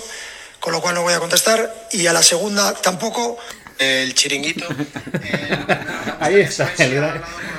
[0.60, 1.88] con lo cual no voy a contestar.
[1.91, 3.38] Y a la segunda tampoco.
[3.78, 4.65] El chiringuito.
[6.19, 6.73] Ahí está,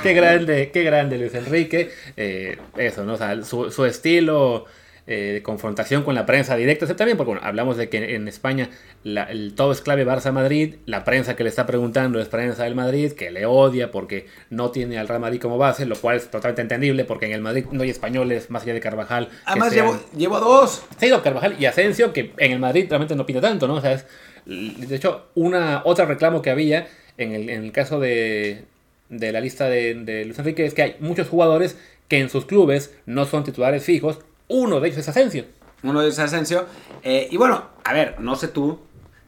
[0.03, 1.95] qué grande, qué grande Luis Enrique.
[2.17, 3.13] Eh, eso, ¿no?
[3.13, 4.65] O sea, su, su estilo
[5.11, 8.69] eh, de confrontación con la prensa directa, también, porque bueno, hablamos de que en España
[9.03, 13.13] el, todo es clave Barça-Madrid, la prensa que le está preguntando es prensa del Madrid,
[13.13, 16.61] que le odia porque no tiene al Real Madrid como base, lo cual es totalmente
[16.61, 19.29] entendible porque en el Madrid no hay españoles más allá de Carvajal.
[19.45, 20.83] Además llevo, llevo dos.
[21.01, 23.73] Ha ido Carvajal y Asensio, que en el Madrid realmente no pide tanto, ¿no?
[23.73, 24.05] O sea, es,
[24.45, 28.65] de hecho, una otra reclamo que había en el, en el caso de,
[29.09, 32.45] de la lista de, de Luis Enrique es que hay muchos jugadores que en sus
[32.45, 35.45] clubes no son titulares fijos uno de ellos es Asensio.
[35.83, 36.65] Uno de ellos es Asensio.
[37.03, 38.79] Eh, y bueno, a ver, no sé tú,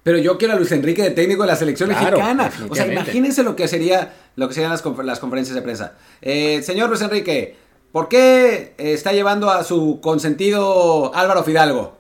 [0.04, 2.50] pero yo quiero a Luis Enrique de técnico de la selección mexicana.
[2.70, 5.94] O sea, imagínense lo que sería lo que serían las, confer- las conferencias de prensa.
[6.22, 7.56] Eh, señor Luis Enrique,
[7.92, 11.98] ¿por qué eh, está llevando a su consentido Álvaro Fidalgo?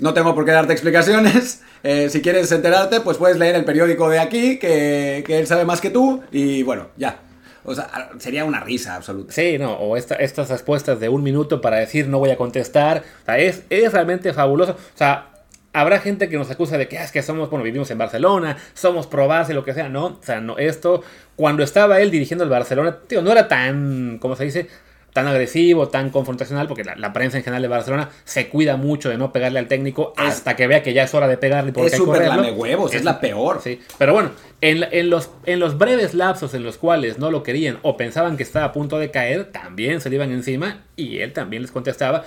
[0.00, 1.62] No tengo por qué darte explicaciones.
[1.86, 5.66] Eh, si quieres enterarte, pues puedes leer el periódico de aquí, que, que él sabe
[5.66, 6.22] más que tú.
[6.32, 7.20] Y bueno, ya.
[7.64, 9.32] O sea, sería una risa absoluta.
[9.32, 13.02] Sí, no, o esta- estas respuestas de un minuto para decir no voy a contestar.
[13.22, 14.72] O sea, es, es realmente fabuloso.
[14.72, 15.30] O sea,
[15.72, 18.56] habrá gente que nos acusa de que "Ah, es que somos, bueno, vivimos en Barcelona,
[18.74, 19.88] somos pro y lo que sea.
[19.88, 21.02] No, o sea, no, esto,
[21.36, 24.68] cuando estaba él dirigiendo el Barcelona, tío, no era tan, ¿cómo se dice?
[25.14, 29.08] Tan agresivo, tan confrontacional, porque la, la prensa en general de Barcelona se cuida mucho
[29.08, 31.72] de no pegarle al técnico Es- hasta que vea que ya es hora de pegarle
[31.72, 32.42] porque Es hay que súper correrlo.
[32.42, 33.60] lamehuevos, es la peor.
[33.62, 37.78] Sí, pero bueno, en los, en los breves lapsos en los cuales no lo querían
[37.82, 41.32] o pensaban que estaba a punto de caer, también se le iban encima y él
[41.32, 42.24] también les contestaba.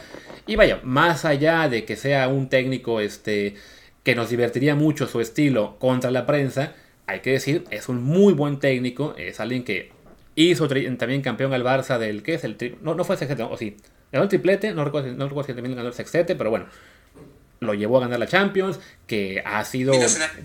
[0.47, 3.55] Y vaya, más allá de que sea un técnico este,
[4.03, 6.73] que nos divertiría mucho su estilo contra la prensa,
[7.05, 9.91] hay que decir, es un muy buen técnico, es alguien que
[10.43, 12.43] hizo también campeón al Barça del, ¿qué es?
[12.43, 13.75] El tri- no, no fue sextete, o sí,
[14.11, 16.65] ganó el triplete, no recuerdo, si- no recuerdo si también ganó el sextete, pero bueno,
[17.59, 19.93] lo llevó a ganar la Champions, que ha sido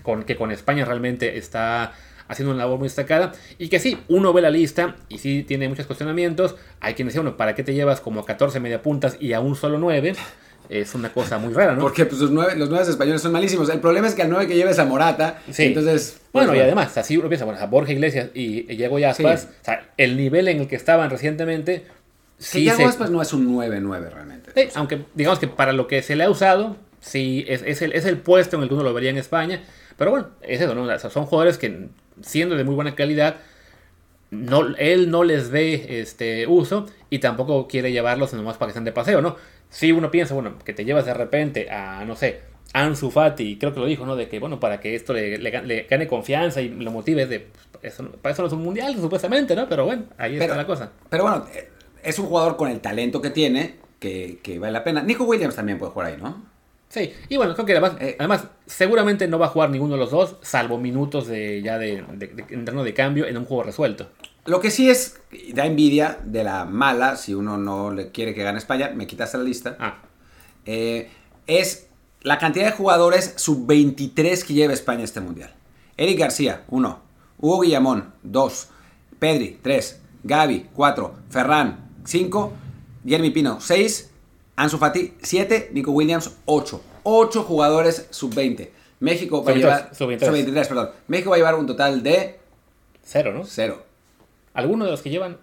[0.01, 1.93] con que con España realmente está
[2.27, 5.67] haciendo una labor muy destacada y que sí, uno ve la lista y sí tiene
[5.69, 6.55] muchos cuestionamientos.
[6.79, 9.55] Hay quien dice, bueno, ¿para qué te llevas como 14 media puntas y a un
[9.55, 10.13] solo 9?
[10.69, 11.81] Es una cosa muy rara, ¿no?
[11.81, 13.69] Porque pues, los, nueve, los nueve españoles son malísimos.
[13.69, 15.41] El problema es que al nueve que lleves a Morata.
[15.51, 15.65] Sí.
[15.65, 16.19] Entonces.
[16.31, 19.41] pues, bueno, y además, así uno piensa, bueno, a Borja Iglesias y y Diego Aspas,
[19.41, 19.47] Sí.
[19.61, 21.85] o sea, el nivel en el que estaban recientemente,
[22.37, 24.51] sí Yago se- Aspas no es un 9-9 realmente.
[24.55, 27.91] Sí, aunque digamos que para lo que se le ha usado, sí, es, es el,
[27.93, 29.61] es el puesto en el que uno lo vería en España.
[29.97, 30.83] Pero bueno, es eso, ¿no?
[30.83, 31.87] O sea, son jugadores que,
[32.21, 33.35] siendo de muy buena calidad,
[34.31, 38.83] no, él no les ve este uso y tampoco quiere llevarlos nomás para que estén
[38.85, 39.35] de paseo, ¿no?
[39.73, 42.41] Si uno piensa, bueno, que te llevas de repente a, no sé,
[42.73, 44.15] Ansu Fati, creo que lo dijo, ¿no?
[44.15, 47.25] De que, bueno, para que esto le, le gan- le gane confianza y lo motive,
[47.25, 47.39] de,
[47.71, 49.67] pues, eso, para eso no es un mundial, supuestamente, ¿no?
[49.67, 50.91] Pero bueno, ahí Pero- está la cosa.
[51.09, 51.69] Pero bueno, eh,
[52.03, 55.01] es un jugador con el talento que tiene que, que vale la pena.
[55.01, 56.45] Nico Williams también puede jugar ahí, ¿no?
[56.89, 59.99] Sí, y bueno, creo que además, Eh, además seguramente no va a jugar ninguno de
[59.99, 64.09] los dos, salvo minutos de ya de, de, de cambio en un juego resuelto.
[64.45, 65.19] Lo que sí es,
[65.53, 69.37] da envidia de la mala, si uno no le quiere que gane España, me quitaste
[69.37, 69.99] la lista, Ah,
[70.65, 71.09] eh,
[71.47, 71.87] es
[72.21, 75.53] la cantidad de jugadores sub-23 que lleva España este mundial.
[75.97, 76.99] Eric García, 1.
[77.39, 78.67] Hugo Guillamón, 2.
[79.19, 80.01] Pedri, 3.
[80.23, 81.15] Gaby, 4.
[81.29, 82.53] Ferran, 5.
[83.05, 84.11] Jeremy Pino, 6.
[84.55, 85.71] Ansu Fati, 7.
[85.73, 86.81] Nico Williams, 8.
[87.03, 88.69] 8 jugadores sub-20.
[89.01, 89.95] México va a Sub-23, llevar...
[89.95, 90.25] sub-23.
[90.25, 90.89] Sub-23, perdón.
[91.07, 92.39] México va a llevar un total de
[93.03, 93.43] cero, ¿no?
[93.45, 93.83] 0.
[94.53, 95.37] ¿Alguno de los que llevan?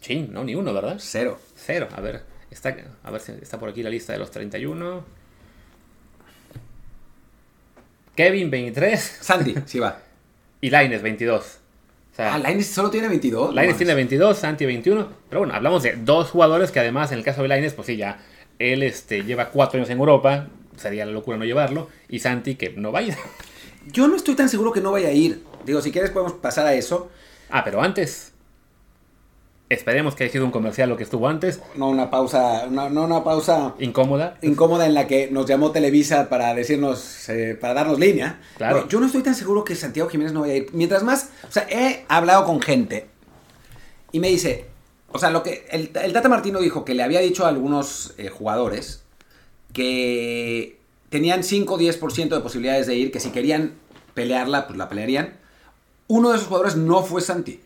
[0.00, 0.96] Chin, no, ni uno, ¿verdad?
[0.98, 1.38] 0.
[1.54, 5.04] Cero, a ver, está, a ver si está por aquí la lista de los 31.
[8.14, 9.18] Kevin, 23.
[9.20, 9.98] Santi, sí va.
[10.62, 11.42] Y Laines, 22.
[12.12, 13.54] O sea, Ah, Lainez solo tiene 22.
[13.54, 15.08] Lainez No, tiene 22, Santi 21.
[15.30, 17.96] Pero bueno, hablamos de dos jugadores que además en el caso de Lainez, pues sí,
[17.96, 18.18] ya
[18.58, 20.48] él este, lleva cuatro años en Europa.
[20.76, 21.88] Sería la locura no llevarlo.
[22.10, 23.16] Y Santi que no vaya.
[23.90, 25.42] Yo no estoy tan seguro que no vaya a ir.
[25.64, 27.10] Digo, si quieres podemos pasar a eso.
[27.50, 28.32] Ah, pero antes.
[29.68, 31.60] Esperemos que haya sido un comercial lo que estuvo antes.
[31.76, 34.36] No una pausa, no, no una pausa Incómoda.
[34.42, 38.40] incómoda en la que nos llamó Televisa para decirnos, eh, para darnos línea.
[38.56, 38.74] Claro.
[38.74, 40.66] Bueno, yo no estoy tan seguro que Santiago Jiménez no vaya a ir.
[40.72, 43.06] Mientras más, o sea, he hablado con gente
[44.10, 44.66] y me dice,
[45.12, 48.14] o sea, lo que el, el Tata Martino dijo que le había dicho a algunos
[48.18, 49.04] eh, jugadores
[49.72, 50.78] que
[51.10, 53.74] tenían 5 o 10% de posibilidades de ir, que si querían
[54.14, 55.34] pelearla, pues la pelearían.
[56.10, 57.60] Uno de esos jugadores no fue Santi.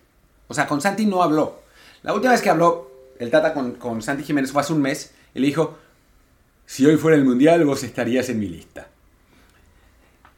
[0.48, 1.62] O sea, con Santi no habló.
[2.02, 5.14] La última vez que habló el Tata con, con Santi Jiménez fue hace un mes
[5.34, 5.78] y le dijo,
[6.66, 8.88] si hoy fuera el Mundial vos estarías en mi lista.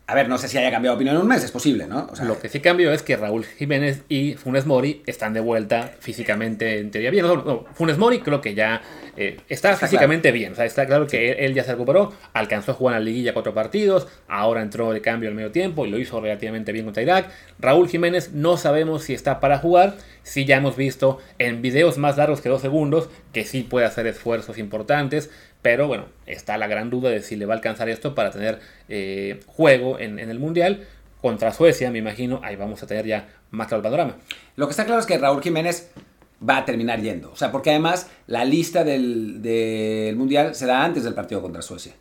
[0.08, 2.06] A ver, no sé si haya cambiado de opinión en un mes, es posible, ¿no?
[2.12, 5.40] O sea, Lo que sí cambió es que Raúl Jiménez y Funes Mori están de
[5.40, 7.26] vuelta físicamente en teoría bien.
[7.26, 8.82] No, no, Funes Mori creo que ya
[9.16, 10.52] eh, está, Está físicamente bien.
[10.52, 13.04] O sea, está claro que él, él ya se recuperó, alcanzó a jugar en la
[13.04, 16.84] liguilla cuatro partidos, ahora entró de cambio al medio tiempo y lo hizo relativamente bien
[16.84, 17.28] contra Irak.
[17.58, 19.96] Raúl Jiménez no sabemos si está para jugar.
[20.22, 24.06] Sí ya hemos visto en videos más largos que dos segundos que sí puede hacer
[24.06, 25.30] esfuerzos importantes.
[25.66, 28.60] Pero bueno, está la gran duda de si le va a alcanzar esto para tener
[28.88, 30.86] eh, juego en, el Mundial.
[31.20, 34.16] Contra Suecia, me imagino, ahí vamos a tener ya más claro el panorama.
[34.54, 35.90] Lo que está claro es que Raúl Jiménez
[36.48, 37.32] va a terminar yendo.
[37.32, 41.62] O sea, porque además la lista del, del Mundial se da antes del partido contra
[41.62, 41.94] Suecia.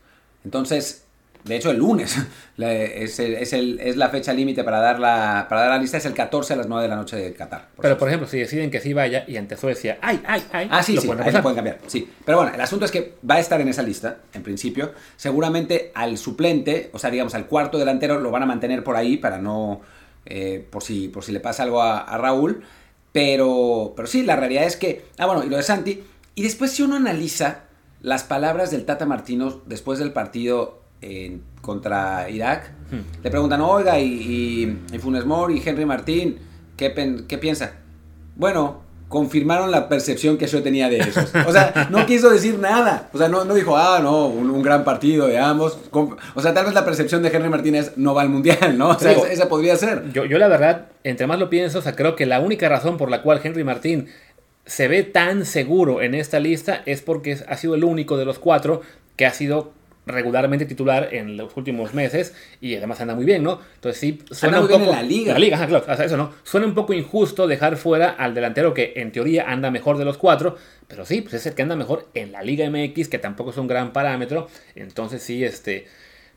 [0.43, 1.04] Entonces,
[1.45, 2.17] de hecho, el lunes
[2.57, 5.97] es, el- es, el- es la fecha límite para, dar la, para dar la lista,
[5.97, 7.69] es el 14 a las 9 de la noche de Qatar.
[7.75, 10.67] por Pero por ejemplo, si deciden que sí vaya y ante Suecia, ¡ay, ay, ay!
[10.71, 11.77] Ah, sí, lo sí, pueden ahí lo pueden cambiar.
[11.87, 12.09] Sí.
[12.25, 14.91] Pero bueno, el asunto es que va a estar en esa lista, en principio.
[15.15, 19.17] Seguramente al suplente, o sea, digamos, al cuarto delantero, lo van a mantener por ahí
[19.17, 19.81] para no,
[20.25, 22.63] eh, por, si, por si le pasa algo a, a Raúl.
[23.11, 25.05] Pero, pero sí, la realidad es que.
[25.17, 26.03] Ah, bueno, y lo de Santi.
[26.35, 27.61] Y después, si uno analiza
[28.01, 32.71] las palabras del Tata Martino después del partido en- contra Irak,
[33.23, 36.37] le preguntan, oiga, y, y, y Funes Mori y Henry Martín,
[36.77, 37.73] ¿qué, pen- ¿qué piensa?
[38.35, 41.31] Bueno, confirmaron la percepción que yo tenía de esos.
[41.47, 43.09] O sea, no quiso decir nada.
[43.13, 45.77] O sea, no, no dijo, ah, no, un, un gran partido de ambos.
[45.91, 48.89] O sea, tal vez la percepción de Henry Martínez no va al mundial, ¿no?
[48.89, 50.11] O sea, Digo, esa, esa podría ser.
[50.11, 52.97] Yo, yo la verdad, entre más lo pienso, o sea, creo que la única razón
[52.97, 54.07] por la cual Henry Martín
[54.65, 58.37] se ve tan seguro en esta lista es porque ha sido el único de los
[58.39, 58.81] cuatro
[59.15, 59.71] que ha sido
[60.05, 63.59] regularmente titular en los últimos meses y además anda muy bien, ¿no?
[63.75, 65.33] Entonces sí, suena muy un bien poco en la liga.
[65.33, 66.33] la liga, ajá, claro, eso no.
[66.43, 70.17] Suena un poco injusto dejar fuera al delantero que en teoría anda mejor de los
[70.17, 73.51] cuatro, pero sí, pues es el que anda mejor en la Liga MX, que tampoco
[73.51, 74.47] es un gran parámetro.
[74.75, 75.85] Entonces sí, este,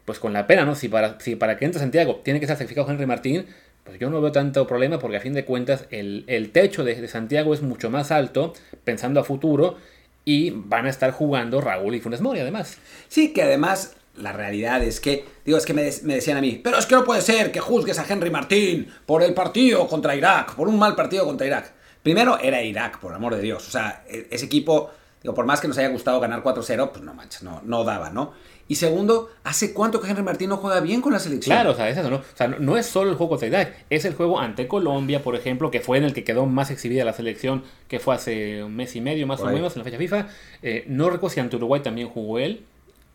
[0.05, 0.75] pues con la pena, ¿no?
[0.75, 3.47] Si para, si para que entre Santiago tiene que ser sacrificado Henry Martín,
[3.85, 7.01] pues yo no veo tanto problema porque a fin de cuentas el, el techo de,
[7.01, 8.53] de Santiago es mucho más alto,
[8.85, 9.77] pensando a futuro,
[10.25, 12.79] y van a estar jugando Raúl y Funes Mori además.
[13.09, 16.41] Sí, que además la realidad es que, digo, es que me, de- me decían a
[16.41, 19.87] mí, pero es que no puede ser que juzgues a Henry Martín por el partido
[19.89, 21.73] contra Irak, por un mal partido contra Irak.
[22.03, 23.67] Primero era Irak, por amor de Dios.
[23.67, 24.91] O sea, e- ese equipo,
[25.23, 28.11] digo, por más que nos haya gustado ganar 4-0, pues no manches, no, no daba,
[28.11, 28.33] ¿no?
[28.71, 31.57] Y segundo, ¿hace cuánto que Henry Martín no juega bien con la selección?
[31.57, 32.17] Claro, o sea, es eso, ¿no?
[32.17, 35.23] O sea, no, no es solo el juego contra Irak, es el juego ante Colombia,
[35.23, 38.63] por ejemplo, que fue en el que quedó más exhibida la selección, que fue hace
[38.63, 39.57] un mes y medio más Por o ahí.
[39.57, 40.27] menos en la fecha FIFA.
[40.63, 42.65] Eh, no recuerdo si ante Uruguay también jugó él,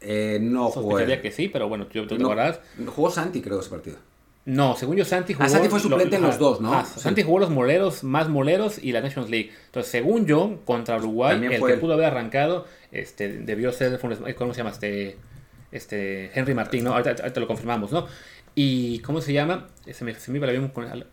[0.01, 0.97] Eh, no jugó.
[0.99, 1.21] él.
[1.21, 2.59] que sí, pero bueno, tú, te No, acordarás.
[2.87, 3.97] jugó Santi, creo, ese partido.
[4.45, 5.45] No, según yo, Santi jugó.
[5.45, 6.83] Ah, Santi fue lo- suplente en los dos, ¿no?
[6.85, 6.99] Sí.
[6.99, 9.51] Santi jugó los moleros, más moleros y la Nations League.
[9.67, 11.79] Entonces, según yo, contra Uruguay, También el que él.
[11.79, 13.97] pudo haber arrancado este, debió ser.
[14.35, 14.71] ¿Cómo se llama?
[14.71, 15.15] Este,
[15.75, 16.91] este Henry Martín, ¿no?
[16.93, 18.07] Ahorita, ahorita lo confirmamos, ¿no?
[18.55, 19.67] Y, ¿cómo se llama?
[19.91, 21.07] Se me, se me iba con- al,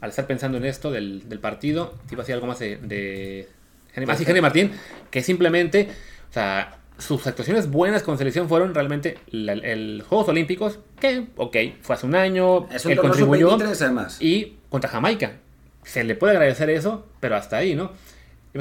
[0.00, 1.94] al estar pensando en esto del, del partido.
[2.08, 2.76] Te iba a decir algo más de.
[2.78, 3.48] de
[3.94, 4.72] Henry, ah, sí, Henry Martín,
[5.10, 5.88] que simplemente.
[6.30, 6.74] O sea.
[6.98, 12.06] Sus actuaciones buenas con selección fueron realmente la- el Juegos Olímpicos, que, ok, fue hace
[12.06, 14.16] un año, Es un él contribuyó, sub-23 además.
[14.20, 15.34] y contra Jamaica.
[15.84, 17.92] Se le puede agradecer eso, pero hasta ahí, ¿no?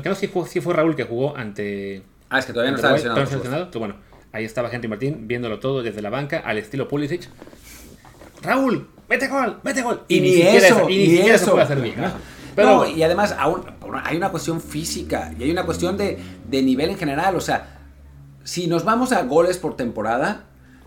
[0.04, 2.04] Quedo si fue, sí fue Raúl que jugó ante.
[2.30, 3.72] Ah, es que todavía no Uruguay, lesionado.
[3.80, 3.96] bueno,
[4.38, 7.28] ahí estaba Henry Martín viéndolo todo desde la banca al estilo Pulisic.
[8.41, 10.04] Raúl, vete gol, vete gol.
[10.08, 11.45] Y, ni siquiera eso, y y ni siquiera eso.
[11.45, 12.12] se puede hacer bien, ¿no?
[12.56, 13.63] Pero no, y además aún,
[14.04, 17.36] hay una cuestión física y hay una cuestión de, de nivel en general.
[17.36, 17.82] O sea,
[18.43, 20.45] si nos vamos a goles por temporada,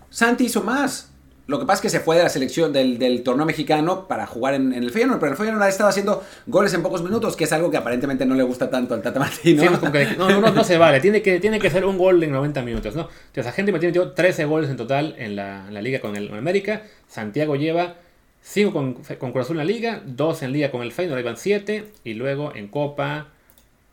[0.09, 1.10] Santi hizo más.
[1.47, 4.27] Lo que pasa es que se fue de la selección del, del torneo mexicano para
[4.27, 7.45] jugar en, el Feyenoord, pero el Feyenoord ha estado haciendo goles en pocos minutos, que
[7.45, 9.63] es algo que aparentemente no le gusta tanto al Tata Martino.
[10.17, 10.99] No, no, no, se vale.
[10.99, 13.03] Tiene que, tiene que ser un gol en 90 minutos, ¿no?
[13.03, 16.83] O sea, Martín metió 13 goles en total en la, liga con el América.
[17.07, 17.95] Santiago lleva
[18.41, 21.37] 5 con, con Cruz en la liga, 2 en liga con el Feyenoord, ahí van
[21.37, 21.85] 7.
[22.03, 23.27] Y luego en Copa,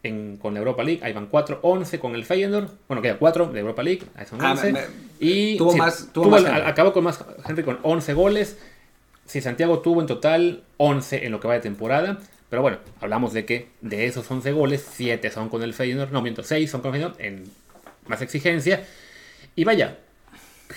[0.02, 2.68] en, con la Europa League, ahí van 4, 11 con el Feyenoord.
[2.87, 4.72] Bueno, queda 4 de Europa League, ahí son Ah, 11.
[4.72, 4.80] me-
[5.20, 6.61] y tuvo sí, más- tuvo más el- Henry.
[6.62, 8.58] acabó con más Henry con 11 goles.
[9.26, 12.18] Si Santiago tuvo en total 11 en lo que va de temporada.
[12.48, 16.12] Pero bueno, hablamos de que de esos 11 goles, 7 son con el Feyenoord.
[16.12, 17.44] No, miento, 6 son con el Feyenoord en
[18.06, 18.84] más exigencia.
[19.54, 19.98] Y vaya,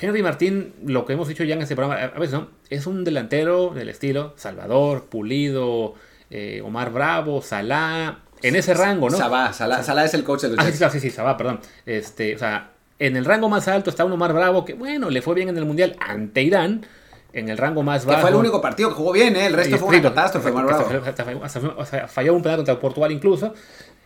[0.02, 2.88] Henry Martín, lo que hemos dicho ya en este programa, a a veces no, es
[2.88, 5.94] un delantero del estilo Salvador, Pulido,
[6.30, 9.18] eh, Omar Bravo, Salah, en ese rango, ¿no?
[9.18, 10.92] Sabá, Salah, Salah es el coach de los Ah, sí, Jets.
[10.94, 11.60] sí, sí, Sabá, perdón.
[11.86, 15.22] Este, o sea, en el rango más alto está un Omar Bravo que, bueno, le
[15.22, 16.86] fue bien en el Mundial ante Irán.
[17.34, 18.22] En el rango más Que bajo.
[18.22, 19.46] fue el único partido que jugó bien, ¿eh?
[19.46, 20.82] El resto fue una catástrofe, Omar Bravo.
[20.86, 23.54] hasta- hasta falló- hasta falló- o sea, falló un penal contra Portugal incluso.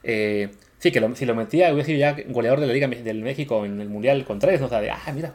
[0.04, 3.24] Eh, sí, que lo- si lo metía hubiera sido ya goleador de la Liga del
[3.24, 4.60] México en el Mundial con tres.
[4.62, 4.68] ¿no?
[4.68, 5.34] O sea, de, ah, mira,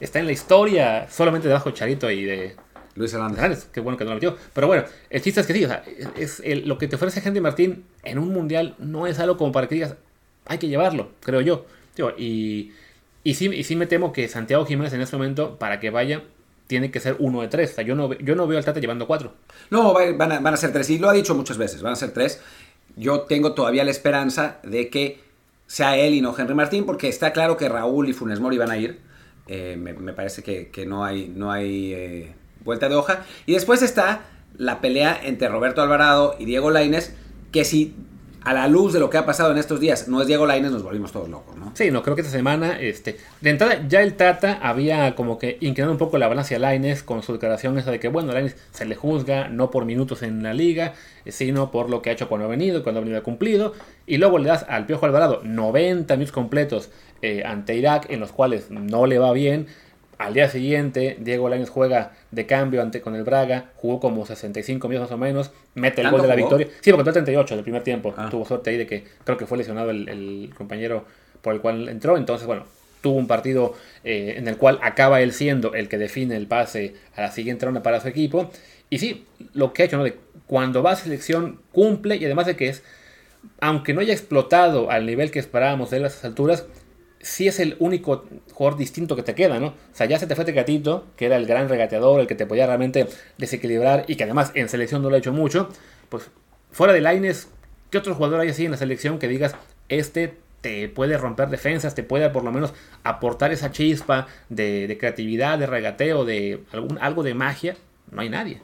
[0.00, 2.56] está en la historia solamente debajo de Charito y de,
[2.96, 3.38] Luis Hernández.
[3.38, 4.36] Hernández, qué bueno que no lo metió.
[4.52, 5.84] Pero bueno, el chiste es que sí, o sea,
[6.16, 9.52] es, el- lo que te ofrece Henry Martín en un mundial no es algo como
[9.52, 9.94] para que digas,
[10.46, 11.66] hay que llevarlo, creo yo.
[11.96, 12.72] Digo, y,
[13.24, 16.22] y, sí, y sí me temo que Santiago Jiménez en este momento, para que vaya,
[16.66, 17.72] tiene que ser uno de tres.
[17.72, 19.34] O sea, yo no, yo no veo al Tata llevando cuatro.
[19.70, 20.90] No, va- van a, van a ser tres.
[20.90, 22.40] Y lo ha dicho muchas veces, van a ser tres.
[22.96, 25.20] Yo tengo todavía la esperanza de que
[25.66, 28.70] sea él y no Henry Martín, porque está claro que Raúl y Funes Mori van
[28.70, 29.00] a ir.
[29.48, 32.34] Eh, me, me parece que, que no hay, no hay eh,
[32.66, 33.24] vuelta de hoja.
[33.46, 34.20] Y después está
[34.58, 37.14] la pelea entre Roberto Alvarado y Diego Lainez,
[37.52, 37.94] que si
[38.46, 40.70] a la luz de lo que ha pasado en estos días no es Diego Lainez,
[40.70, 41.72] nos volvimos todos locos, ¿no?
[41.74, 45.58] Sí, no, creo que esta semana, este, de entrada ya el Tata había como que
[45.60, 48.56] inclinado un poco la balanza a Laines con su declaración esa de que, bueno, Laines
[48.70, 50.94] se le juzga no por minutos en la liga,
[51.26, 53.72] sino por lo que ha hecho cuando ha venido, cuando ha venido cumplido,
[54.06, 56.90] y luego le das al Piojo Alvarado 90 minutos completos
[57.22, 59.66] eh, ante Irak, en los cuales no le va bien,
[60.18, 64.88] Al día siguiente, Diego Lainez juega de cambio ante con el Braga, jugó como 65
[64.88, 66.68] minutos más o menos, mete el gol de la victoria.
[66.80, 68.14] Sí, porque entró 38 del primer tiempo.
[68.16, 68.28] Ah.
[68.30, 71.04] Tuvo suerte ahí de que creo que fue lesionado el, compañero
[71.42, 72.16] por el cual entró.
[72.16, 72.64] Entonces, bueno,
[73.02, 76.94] tuvo un partido eh, en el cual acaba él siendo el que define el pase
[77.14, 78.50] a la siguiente ronda para su equipo.
[78.88, 80.04] Y sí, lo que ha hecho, ¿no?
[80.04, 82.82] De cuando va a selección cumple y además de que es,
[83.60, 86.66] aunque no haya explotado al nivel que esperábamos de las alturas,
[87.26, 89.68] sí es el único jugador distinto que te queda, ¿no?
[89.68, 92.46] O sea, ya se te fue Tecatito, que era el gran regateador, el que te
[92.46, 95.68] podía realmente desequilibrar y que además en selección no lo ha hecho mucho.
[96.08, 96.30] Pues
[96.70, 97.48] fuera de Laines,
[97.90, 99.56] ¿qué otro jugador hay así en la selección que digas,
[99.88, 102.72] este te puede romper defensas, te puede por lo menos
[103.02, 107.76] aportar esa chispa de, creatividad, de regateo, de algún, algo de magia?
[108.12, 108.60] No hay nadie.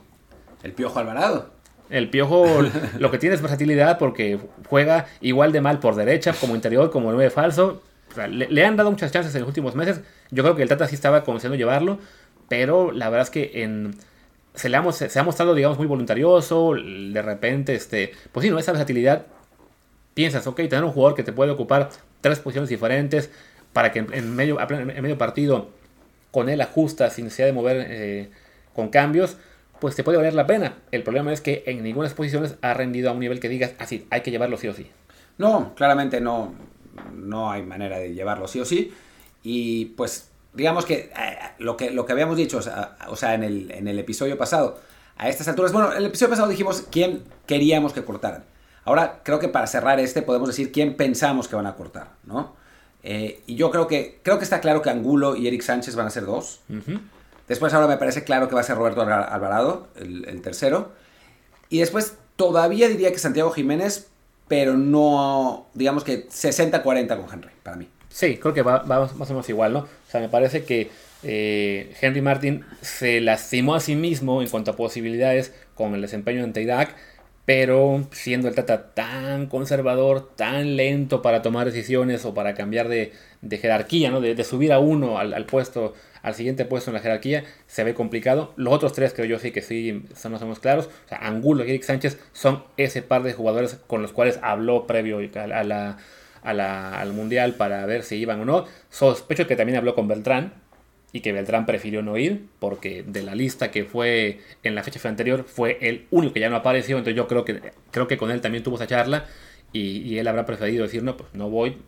[0.63, 1.51] El Piojo Alvarado.
[1.91, 2.63] El Piojo
[2.99, 4.39] lo que tiene es versatilidad porque
[4.69, 7.83] juega igual de mal por derecha como interior, como nueve falso
[8.29, 10.01] le, han dado muchas chances en los últimos meses.
[10.31, 11.99] Yo creo que el Tata sí estaba comenzando a llevarlo,
[12.49, 13.95] pero la verdad es que en,
[14.55, 16.75] se, le ha, mostrado, digamos, muy voluntarioso.
[16.75, 19.27] De repente, este, pues sí, no, esa versatilidad.
[20.15, 21.89] Piensas, ok, tener un jugador que te puede ocupar
[22.21, 23.31] tres posiciones diferentes
[23.73, 25.71] para que en, medio, en medio partido
[26.31, 28.31] con él ajusta sin necesidad de mover eh,
[28.75, 29.39] con cambios,
[29.81, 30.75] pues te puede valer la pena.
[30.91, 34.07] El problema es que en ninguna posiciones ha rendido a un nivel que digas, así,
[34.11, 34.91] hay que llevarlo sí o sí.
[35.39, 36.55] No, claramente no
[37.13, 38.93] no hay manera de llevarlo sí o sí.
[39.43, 42.61] Y pues digamos que eh, lo que, lo que habíamos dicho,
[43.09, 44.79] o sea, en, el, en el episodio pasado,
[45.17, 48.45] a estas alturas, bueno, en el episodio pasado dijimos quién queríamos que cortaran.
[48.85, 52.55] Ahora creo que para cerrar este podemos decir quién pensamos que van a cortar, ¿no?
[53.05, 56.07] Eh, y yo creo que, creo que está claro que Angulo y Eric Sánchez van
[56.07, 56.61] a ser dos.
[57.49, 60.93] Después ahora me parece claro que va a ser Roberto Alvarado, el, el tercero.
[61.69, 64.09] Y después todavía diría que Santiago Jiménez,
[64.49, 67.89] pero no, digamos que 60-40 con Henry, para mí.
[68.09, 69.79] Sí, creo que va, más o menos igual, ¿no?
[69.81, 70.91] O sea, me parece que
[71.23, 76.45] eh, Henry Martin se lastimó a sí mismo en cuanto a posibilidades con el desempeño
[76.45, 76.95] ante Irak,
[77.45, 83.13] pero siendo el Tata tan conservador, tan lento para tomar decisiones o para cambiar de,
[83.51, 84.21] jerarquía, ¿no?
[84.21, 88.53] De, subir a uno al, puesto, al siguiente puesto en la jerarquía, se ve complicado.
[88.57, 90.87] Los otros tres creo yo sí que sí son más o menos claros.
[90.87, 94.87] O sea, Angulo y Eric Sánchez son ese par de jugadores con los cuales habló
[94.87, 95.99] previo a la,
[96.43, 98.67] al Mundial para ver si iban o no.
[98.91, 100.55] Sospecho que también habló con Beltrán,
[101.13, 105.07] y que Beltrán prefirió no ir porque de la lista que fue en la fecha
[105.09, 107.61] anterior fue el único que ya no apareció, entonces yo creo que
[107.91, 109.27] creo que con él también tuvo esa charla
[109.75, 111.79] y, él habrá preferido decir no, pues no voy.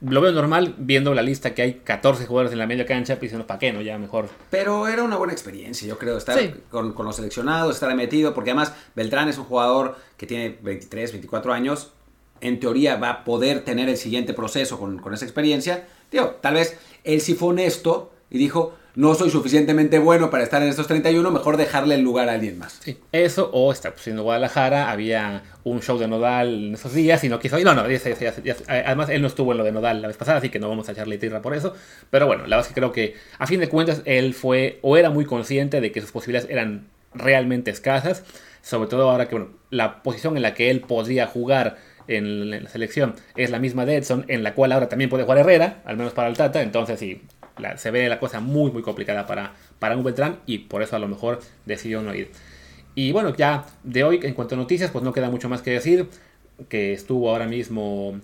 [0.00, 3.22] Lo veo normal viendo la lista que hay 14 jugadores en la media cancha, pues
[3.22, 3.80] diciendo, ¿para qué no?
[3.80, 4.28] Ya mejor.
[4.50, 6.38] Pero era una buena experiencia, yo creo, estar
[6.68, 11.52] con, los seleccionados, estar metido, porque además Beltrán es un jugador que tiene 23, 24
[11.52, 11.92] años,
[12.42, 15.86] en teoría va a poder tener el siguiente proceso con, con esa experiencia.
[16.10, 20.62] Tío, tal vez él sí fue honesto y dijo, no soy suficientemente bueno para estar
[20.62, 22.78] en estos 31, mejor dejarle el lugar a alguien más.
[22.82, 27.28] Sí, eso, o está pues, Guadalajara, había un show de Nodal en esos días y
[27.28, 30.38] no quiso No, no, además él no estuvo en lo de Nodal la vez pasada,
[30.38, 31.74] así que no vamos a echarle tierra por eso.
[32.08, 34.96] Pero bueno, la verdad es que creo que a fin de cuentas él fue o
[34.96, 38.24] era muy consciente de que sus posibilidades eran realmente escasas,
[38.62, 41.76] sobre todo ahora que bueno, la posición en la que él podría jugar
[42.08, 45.38] en la selección es la misma de Edson, en la cual ahora también puede jugar
[45.38, 47.22] Herrera, al menos para el Tata, entonces sí,
[47.76, 50.98] se ve la cosa muy, muy complicada para, para un Beltrán y por eso a
[50.98, 52.30] lo mejor decidió no ir.
[52.96, 55.70] Y bueno, ya de hoy, en cuanto a noticias, pues no queda mucho más que
[55.70, 56.08] decir.
[56.70, 58.18] Que estuvo ahora mismo,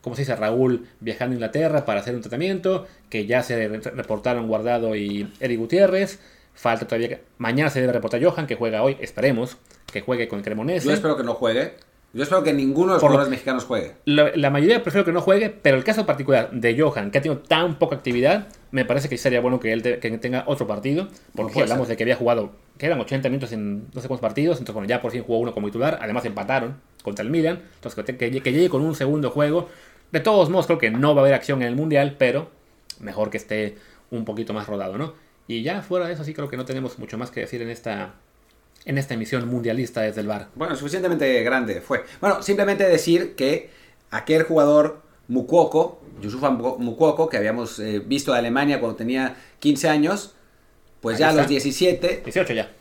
[0.00, 2.88] como se dice, Raúl viajando a Inglaterra para hacer un tratamiento.
[3.10, 6.18] Que ya se reportaron Guardado y Eric Gutiérrez.
[6.52, 7.20] Falta todavía.
[7.38, 8.96] Mañana se debe reportar Johan, que juega hoy.
[9.00, 9.56] Esperemos
[9.86, 10.88] que juegue con Cremonese.
[10.88, 11.74] Yo espero que no juegue.
[12.14, 13.96] Yo espero que ninguno de los jugadores mexicanos juegue.
[14.06, 17.42] La, mayoría prefiero que no juegue, pero el caso particular de Johan, que ha tenido
[17.42, 19.82] tan poca actividad, me parece que sería bueno que él
[20.20, 24.00] tenga otro partido, porque hablamos de que había jugado, que eran 80 minutos en no
[24.00, 27.22] sé cuántos partidos, entonces bueno, ya por fin jugó uno como titular, además empataron contra
[27.22, 29.68] el Milan, entonces que, llegue con un segundo juego.
[30.10, 32.50] De todos modos, creo que no va a haber acción en el Mundial, pero
[33.00, 33.76] mejor que esté
[34.10, 35.12] un poquito más rodado, ¿no?
[35.46, 37.68] Y ya fuera de eso sí creo que no tenemos mucho más que decir en
[37.68, 38.14] esta
[38.88, 40.48] en esta emisión mundialista desde el bar.
[40.54, 42.04] Bueno, suficientemente grande fue.
[42.20, 43.68] Bueno, simplemente decir que
[44.10, 50.34] aquel jugador Mukwoko, Yusufa Mukwoko, que habíamos eh, visto de Alemania cuando tenía 15, años,
[51.02, 52.22] pues ya a los 17...
[52.24, 52.72] 18 ya.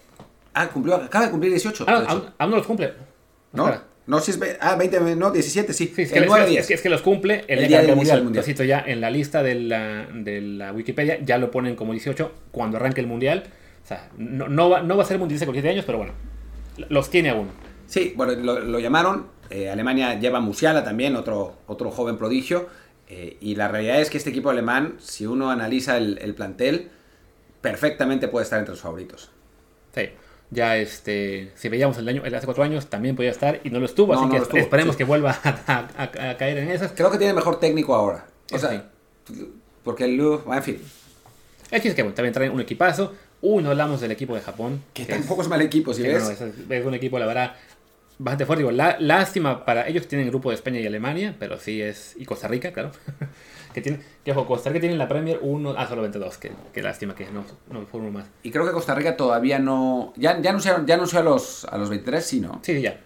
[0.53, 1.83] Ah, cumplió, acaba de cumplir 18.
[1.85, 2.93] Ah, aún, no los cumple.
[3.51, 3.69] ¿No?
[4.07, 5.83] No, si es, ah, 20, no, 17, sí.
[5.83, 6.03] es, que,
[6.73, 8.23] es, que, los cumple el, día del mundial.
[8.23, 8.45] mundial.
[8.65, 12.77] ya en la lista de la, de la Wikipedia, ya lo ponen como 18 cuando
[12.77, 13.43] arranque el mundial.
[13.87, 16.11] O sea, no, no, va, no va a ser mundialista con 7 años, pero bueno,
[16.89, 17.47] los tiene aún.
[17.85, 19.27] Sí, bueno, lo, llamaron.
[19.49, 22.67] Eh, Alemania lleva Musiala también, otro, otro joven prodigio.
[23.07, 26.89] Eh, y la realidad es que este equipo alemán, si uno analiza el, plantel,
[27.61, 29.31] perfectamente puede estar entre los favoritos.
[29.95, 30.09] Sí.
[30.51, 33.79] Ya este, si veíamos el año, el hace cuatro años, también podía estar y no
[33.79, 34.97] lo estuvo, No, así no que estuvo, esperemos sí.
[34.97, 36.91] que vuelva a, a- a- a caer en esas.
[36.91, 38.25] Creo que tiene mejor técnico ahora.
[38.51, 38.89] O sea,
[39.85, 40.81] porque el en fin,
[41.71, 43.13] El es que bueno, también traen un equipazo.
[43.41, 44.83] Uy, no hablamos del equipo de Japón.
[44.93, 46.23] que tampoco es mal equipo, si ves.
[46.23, 47.53] no, es, es un equipo, la verdad,
[48.17, 48.61] bastante fuerte.
[48.63, 52.15] Digo, lá- lástima para ellos, tienen grupo de España y Alemania, pero sí es.
[52.17, 52.91] Y Costa Rica, claro.
[53.73, 56.37] que tiene, que ojo, Costa Rica tiene en la Premier uno, ah, solo 22.
[56.39, 58.25] Que, que lástima que no, no fue uno más.
[58.41, 60.13] Y creo que Costa Rica todavía no.
[60.15, 62.59] Ya, ya anunciaron, ya anunció a los, a los 23, sí, ¿no?
[62.63, 62.99] Sí, ya.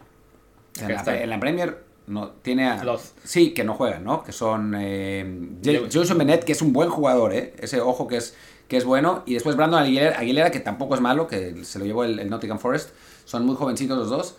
[0.88, 2.84] La, en la Premier no, tiene a.
[2.84, 4.24] Los- Sí, que no juegan, ¿no?
[4.24, 4.74] Que son.
[4.78, 7.54] Eh, J- Yo- Jason Bennett, que es un buen jugador, ¿eh?
[7.60, 8.36] Ese ojo que es,
[8.68, 9.24] que es bueno.
[9.26, 12.30] Y después Brandon Aguilera, Aguilera, que tampoco es malo, que se lo llevó el, el
[12.30, 12.90] Nottingham Forest.
[13.26, 14.36] Son muy jovencitos los dos.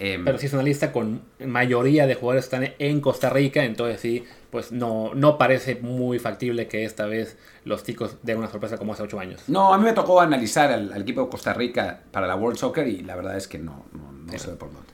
[0.00, 3.64] Eh, Pero sí es una lista con mayoría de jugadores que están en Costa Rica,
[3.64, 8.48] entonces sí, pues no, no parece muy factible que esta vez los chicos den una
[8.48, 9.42] sorpresa como hace 8 años.
[9.48, 12.58] No, a mí me tocó analizar al, al equipo de Costa Rica para la World
[12.58, 14.88] Soccer y la verdad es que no, no, no se ve por dónde.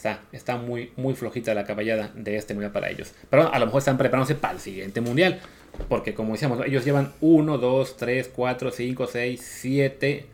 [0.00, 3.12] Está, está muy, muy flojita la caballada de este mundial para ellos.
[3.28, 5.40] Pero a lo mejor están preparándose para el siguiente mundial.
[5.90, 10.26] Porque como decíamos, ellos llevan 1, 2, 3, 4, 5, 6, 7.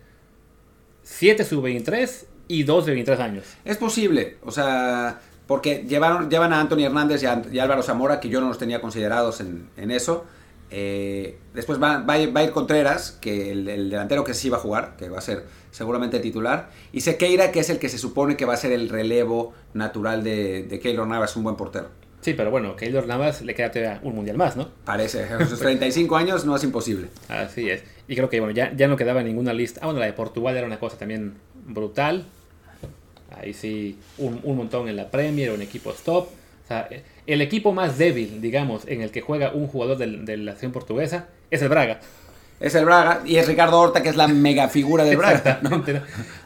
[1.03, 3.45] 7 sub-23 y 2 de 23 años.
[3.65, 8.41] Es posible, o sea, porque llevaron, llevan a Anthony Hernández y Álvaro Zamora, que yo
[8.41, 10.27] no los tenía considerados en, en eso.
[10.71, 14.61] Eh, después va, va a ir Contreras, que el, el delantero que sí va a
[14.61, 15.45] jugar, que va a ser
[15.77, 16.71] seguramente titular.
[16.93, 20.25] Y Sequeira, que es el que se supone que va a ser el relevo natural
[20.25, 21.89] de, de Keylor Navas, un buen portero.
[22.23, 24.71] Sí, pero bueno, Keylor Navas le queda todavía un mundial más, ¿no?
[24.85, 27.09] Parece, a sus 35 años no es imposible.
[27.29, 27.83] Así es.
[28.09, 29.81] Y creo que bueno, ya, ya no quedaba ninguna lista.
[29.83, 31.35] Ah, bueno, la de Portugal era una cosa también
[31.67, 32.25] brutal.
[33.37, 36.25] Ahí sí, un, un montón en la Premier, un equipo top.
[36.65, 36.89] O sea,
[37.27, 40.73] el equipo más débil, digamos, en el que juega un jugador del- de, la selección
[40.73, 42.01] portuguesa es el Braga.
[42.61, 45.61] Es el Braga y es Ricardo Horta, que es la mega figura del Braga.
[45.63, 45.77] ¿no?
[45.77, 45.85] O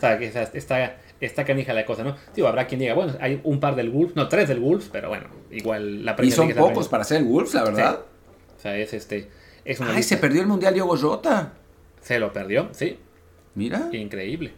[0.00, 2.16] sea, que está, está canija la cosa, ¿no?
[2.34, 5.08] Digo, habrá quien diga, bueno, hay un par del Wolves, no, tres del Wolves, pero
[5.08, 8.00] bueno, igual la Y Premier son League es la pocos para ser Wolves, la verdad.
[8.56, 9.28] O sea, es este.
[9.64, 11.52] Es una Ay, lista- se perdió el Mundial Diogo Jota.
[12.00, 12.98] Se lo perdió, sí.
[13.54, 13.88] Mira.
[13.92, 14.52] Increíble.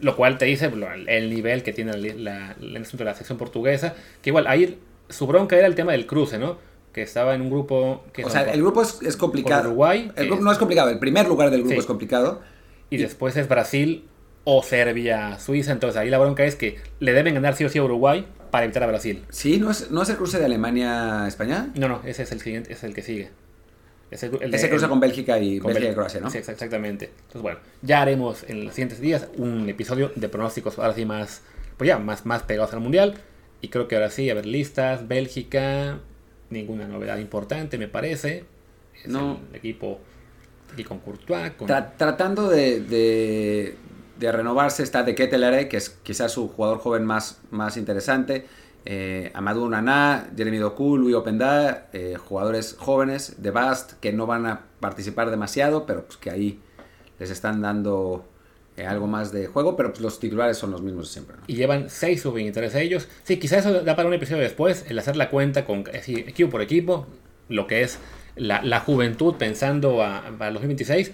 [0.00, 3.38] Lo cual te dice el, el nivel que tiene la, la, la- de la sección
[3.38, 3.94] portuguesa.
[4.20, 4.78] Que igual, ahí
[5.08, 6.58] su bronca era el tema del cruce, ¿no?
[6.92, 9.68] Que estaba en un grupo que O sea, el grupo es, es complicado.
[9.70, 10.90] Uruguay, El grupo es- no es complicado.
[10.90, 11.78] El primer lugar del grupo Sí.
[11.80, 12.40] es complicado.
[12.90, 14.04] y después es Brasil
[14.44, 15.72] o Serbia, Suiza.
[15.72, 18.64] Entonces ahí la bronca es que le deben ganar sí o sí a Uruguay para
[18.64, 19.24] evitar a Brasil.
[19.30, 21.70] Sí, ¿no es, no es el cruce de Alemania-España?
[21.74, 23.30] No, no, ese es el siguiente, es el que sigue.
[24.10, 25.94] Es el, Ese cruza con Bélgica y con Bélgica y.
[25.94, 26.28] Croacia, ¿no?
[26.28, 27.06] Sí, exa- exactamente.
[27.06, 31.40] Entonces, bueno, ya haremos en los siguientes días un episodio de pronósticos, ahora sí más,
[31.78, 33.14] pues ya, más, más pegados al mundial.
[33.62, 36.00] Y creo que ahora sí, a ver, listas, Bélgica,
[36.52, 38.44] ninguna novedad importante, me parece.
[38.94, 39.40] Es No.
[39.50, 40.00] el equipo
[40.72, 41.66] aquí con Courtois, con...
[41.68, 43.76] Tra- tratando de, de-
[44.18, 48.46] de renovarse está de Ketelere, que es quizás su jugador joven más, más interesante.
[48.84, 54.46] Eh, Amadou Naná, Jeremy Doku, Louis Openda, eh, jugadores jóvenes de Bast que no van
[54.46, 56.60] a participar demasiado, pero pues que ahí
[57.18, 58.24] les están dando
[58.76, 61.36] eh, algo más de juego, pero pues los titulares son los mismos siempre.
[61.46, 63.08] y llevan 6 sub 23 ellos.
[63.22, 66.50] Sí, quizás eso da para un episodio después, el hacer la cuenta con así, equipo
[66.50, 67.06] por equipo,
[67.48, 67.98] lo que es
[68.34, 71.12] la, la juventud pensando a, a los 2026.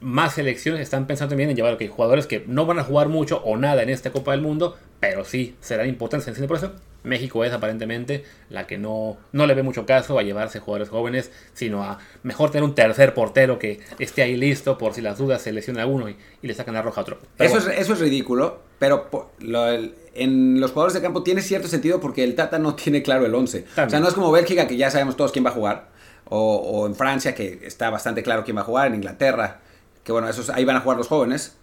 [0.00, 3.42] Más selecciones están pensando también en llevar ok, jugadores que no van a jugar mucho
[3.44, 6.72] o nada en esta Copa del Mundo, pero sí serán importantes en el por.
[7.04, 11.30] México es aparentemente la que no, no le ve mucho caso a llevarse jugadores jóvenes,
[11.54, 15.40] sino a mejor tener un tercer portero que esté ahí listo por si las dudas
[15.42, 17.18] se lesiona a uno y, y le sacan la roja a otro.
[17.36, 17.72] Pero Eso, bueno.
[17.72, 22.00] es, eso es ridículo, pero lo- el- en los jugadores de campo tiene cierto sentido
[22.00, 23.64] porque el Tata no tiene claro el 11.
[23.86, 25.90] O sea, no es como Bélgica que ya sabemos todos quién va a jugar,
[26.24, 29.60] o, o en Francia que está bastante claro quién va a jugar, en Inglaterra,
[30.02, 31.56] que bueno, esos, ahí van a jugar los jóvenes.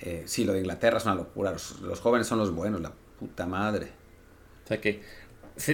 [0.00, 2.92] Eh, sí, lo de Inglaterra es una locura, los, los jóvenes son los buenos, la
[3.18, 3.88] puta madre.
[4.68, 5.00] O sea que,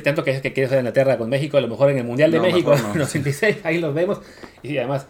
[0.03, 2.39] tanto que, que quieres ver Inglaterra con México, a lo mejor en el Mundial de
[2.39, 4.21] No, México, los 26, ahí los vemos.
[4.63, 5.07] Y además,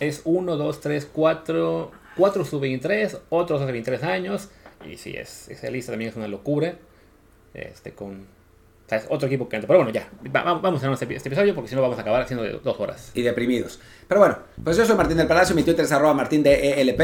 [0.00, 4.48] es 1, 2, 3, 4, 4 sub-23, otros hace 23 años.
[4.90, 6.76] Y sí, es, esa lista también es una locura.
[7.52, 8.26] Este, con.
[8.86, 9.66] O sea, es otro equipo que entra.
[9.66, 12.02] Pero bueno, ya, va- va- vamos a este, este episodio porque si no vamos a
[12.02, 13.10] acabar haciendo de dos horas.
[13.14, 13.80] Y deprimidos.
[14.06, 17.00] Pero bueno, pues yo soy Martín del Palacio, mi Twitter es arroba martín de ELP.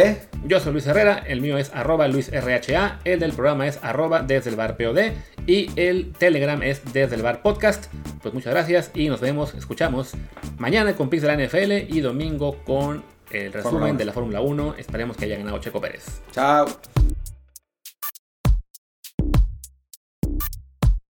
[0.47, 4.51] Yo soy Luis Herrera, el mío es arroba luisrha, el del programa es arroba desde
[4.51, 5.11] el bar POD
[5.49, 7.93] y el Telegram es desde el bar podcast.
[8.23, 10.13] Pues muchas gracias y nos vemos, escuchamos
[10.59, 13.03] mañana con Pix de la NFL y domingo con
[13.33, 14.77] el resumen de la Fórmula 1.
[14.79, 16.05] Esperemos que haya ganado Checo Pérez.
[16.31, 16.67] Chao.